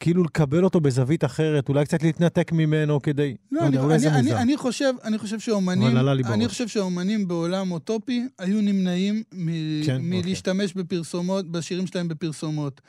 [0.00, 3.36] כאילו לקבל אותו בזווית אחרת, אולי קצת להתנתק ממנו כדי...
[3.52, 4.38] לא, לא אני, אולי אני, זה אני, מוזר.
[4.38, 6.48] אני, חושב, אני חושב שאומנים, אבל עלה לי אני.
[6.48, 9.46] חושב שהאומנים בעולם אוטופי היו נמנעים מ,
[9.86, 10.22] כן, אוקיי.
[10.22, 12.80] מלהשתמש בפרסומות, בשירים שלהם בפרסומות.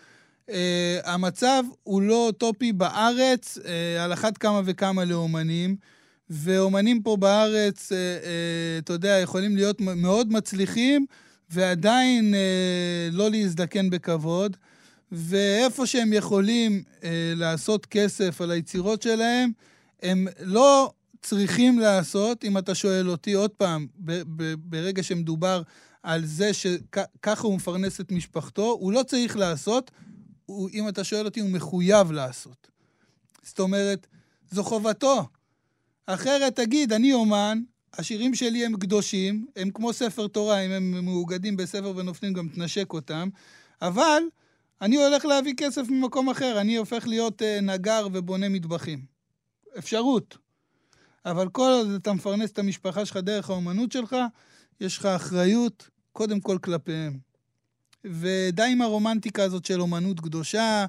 [0.50, 0.52] Uh,
[1.04, 3.62] המצב הוא לא אוטופי בארץ, uh,
[4.02, 5.76] על אחת כמה וכמה לאומנים,
[6.30, 7.96] ואומנים פה בארץ, uh, uh,
[8.84, 11.06] אתה יודע, יכולים להיות מאוד מצליחים,
[11.50, 14.58] ועדיין uh, לא להזדקן בכבוד.
[15.12, 19.52] ואיפה שהם יכולים אה, לעשות כסף על היצירות שלהם,
[20.04, 20.92] הם לא
[21.22, 23.88] צריכים לעשות, אם אתה שואל אותי עוד פעם,
[24.58, 25.62] ברגע שמדובר
[26.04, 29.92] על זה שככה הוא מפרנס את משפחתו, הוא לא צריך לעשות,
[30.50, 32.68] הוא, אם אתה שואל אותי, הוא מחויב לעשות.
[33.44, 34.08] זאת אומרת,
[34.52, 35.28] זו חובתו.
[36.06, 37.62] אחרת תגיד, אני אומן,
[37.94, 42.94] השירים שלי הם קדושים, הם כמו ספר תורה, אם הם מאוגדים בספר ונופלים גם תנשק
[42.94, 43.30] אותם,
[43.82, 44.24] אבל
[44.82, 49.06] אני הולך להביא כסף ממקום אחר, אני הופך להיות uh, נגר ובונה מטבחים.
[49.78, 50.38] אפשרות.
[51.26, 54.16] אבל כל עוד אתה מפרנס את המשפחה שלך דרך האומנות שלך,
[54.82, 57.29] יש לך אחריות קודם כל כלפיהם.
[58.06, 60.86] ודי עם הרומנטיקה הזאת של אומנות קדושה,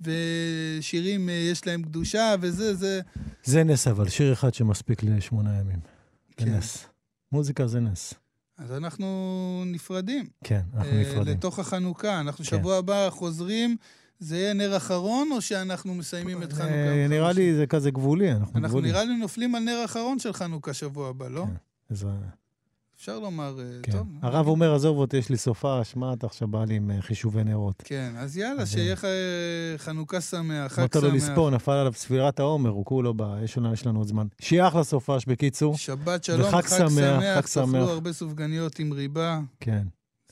[0.00, 3.00] ושירים uh, יש להם קדושה, וזה, זה...
[3.44, 5.80] זה נס, אבל שיר אחד שמספיק לשמונה ימים.
[6.40, 6.54] זה כן.
[6.56, 6.86] נס.
[7.32, 8.14] מוזיקה זה נס.
[8.58, 10.26] אז אנחנו נפרדים.
[10.44, 11.34] כן, אנחנו אה, נפרדים.
[11.36, 12.20] לתוך החנוכה.
[12.20, 12.50] אנחנו כן.
[12.50, 13.76] שבוע הבא חוזרים,
[14.18, 16.74] זה יהיה נר אחרון, או שאנחנו מסיימים את חנוכה?
[16.74, 17.50] אה, נראה בחמישי?
[17.50, 18.90] לי זה כזה גבולי, אנחנו אנחנו גבולים.
[18.90, 21.44] נראה לי נופלים על נר אחרון של חנוכה שבוע הבא, לא?
[21.46, 21.54] כן.
[21.90, 22.10] אז, אה,
[23.04, 23.92] אפשר לומר, אה, כן.
[23.92, 24.06] טוב.
[24.22, 27.44] הרב אומר, עזוב אותי, יש לי סופה, שמע, אתה עכשיו בא לי עם אה, חישובי
[27.44, 27.82] נרות.
[27.84, 29.04] כן, אז יאללה, אז, שיהיה ח-
[29.76, 31.14] חנוכה שמח, חג אמרת לו שמח.
[31.14, 34.26] לספור, נפל עליו ספירת העומר, הוא כולו בא, יש לנו- יש לנו עוד זמן.
[34.40, 35.76] שיהיה אחלה סופש, בקיצור.
[35.78, 37.64] שבת שלום, וחג חג שמח, שמח, חג שמח.
[37.64, 39.40] תאכלו הרבה סופגניות עם ריבה.
[39.60, 39.82] כן,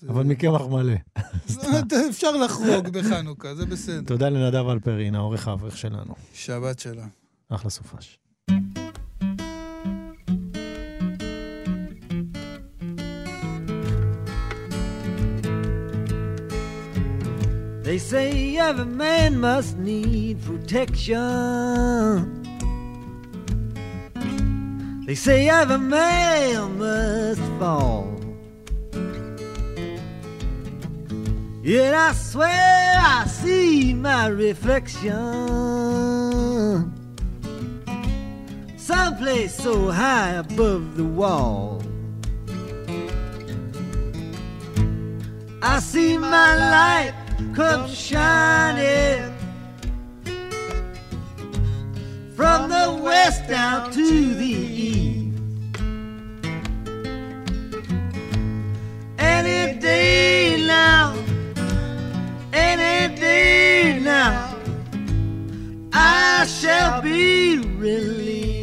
[0.00, 0.94] זה- אבל מקמח מלא.
[2.10, 4.02] אפשר לחרוג בחנוכה, זה בסדר.
[4.06, 6.14] תודה לנדב אלפרין, העורך האברך שלנו.
[6.34, 7.08] שבת שלום.
[7.48, 8.18] אחלה סופש.
[17.92, 21.20] They say every man must need protection.
[25.04, 28.18] They say every man must fall.
[31.62, 35.12] Yet I swear I see my reflection.
[38.78, 41.82] Someplace so high above the wall.
[45.60, 47.21] I see my light
[47.54, 49.34] come shining
[52.34, 55.38] from the west down to the east.
[59.18, 61.14] Any day now,
[62.52, 64.56] any day now,
[65.92, 68.61] I shall be released.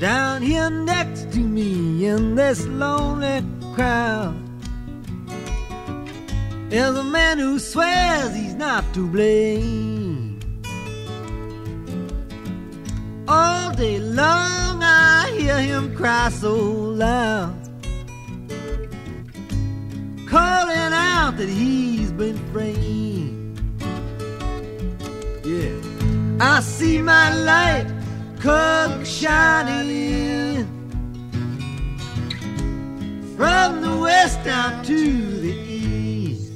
[0.00, 3.42] Down here next to me in this lonely
[3.74, 4.34] crowd
[6.70, 10.40] is a man who swears he's not to blame.
[13.28, 17.54] All day long I hear him cry so loud,
[20.26, 23.60] calling out that he's been framed.
[25.44, 27.93] Yeah, I see my light
[28.44, 30.66] come shining
[33.38, 35.00] from the west down to
[35.40, 36.52] the east.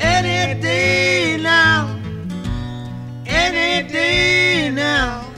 [0.00, 1.96] Any day now,
[3.24, 5.30] any day now,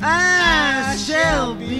[0.00, 1.79] I shall be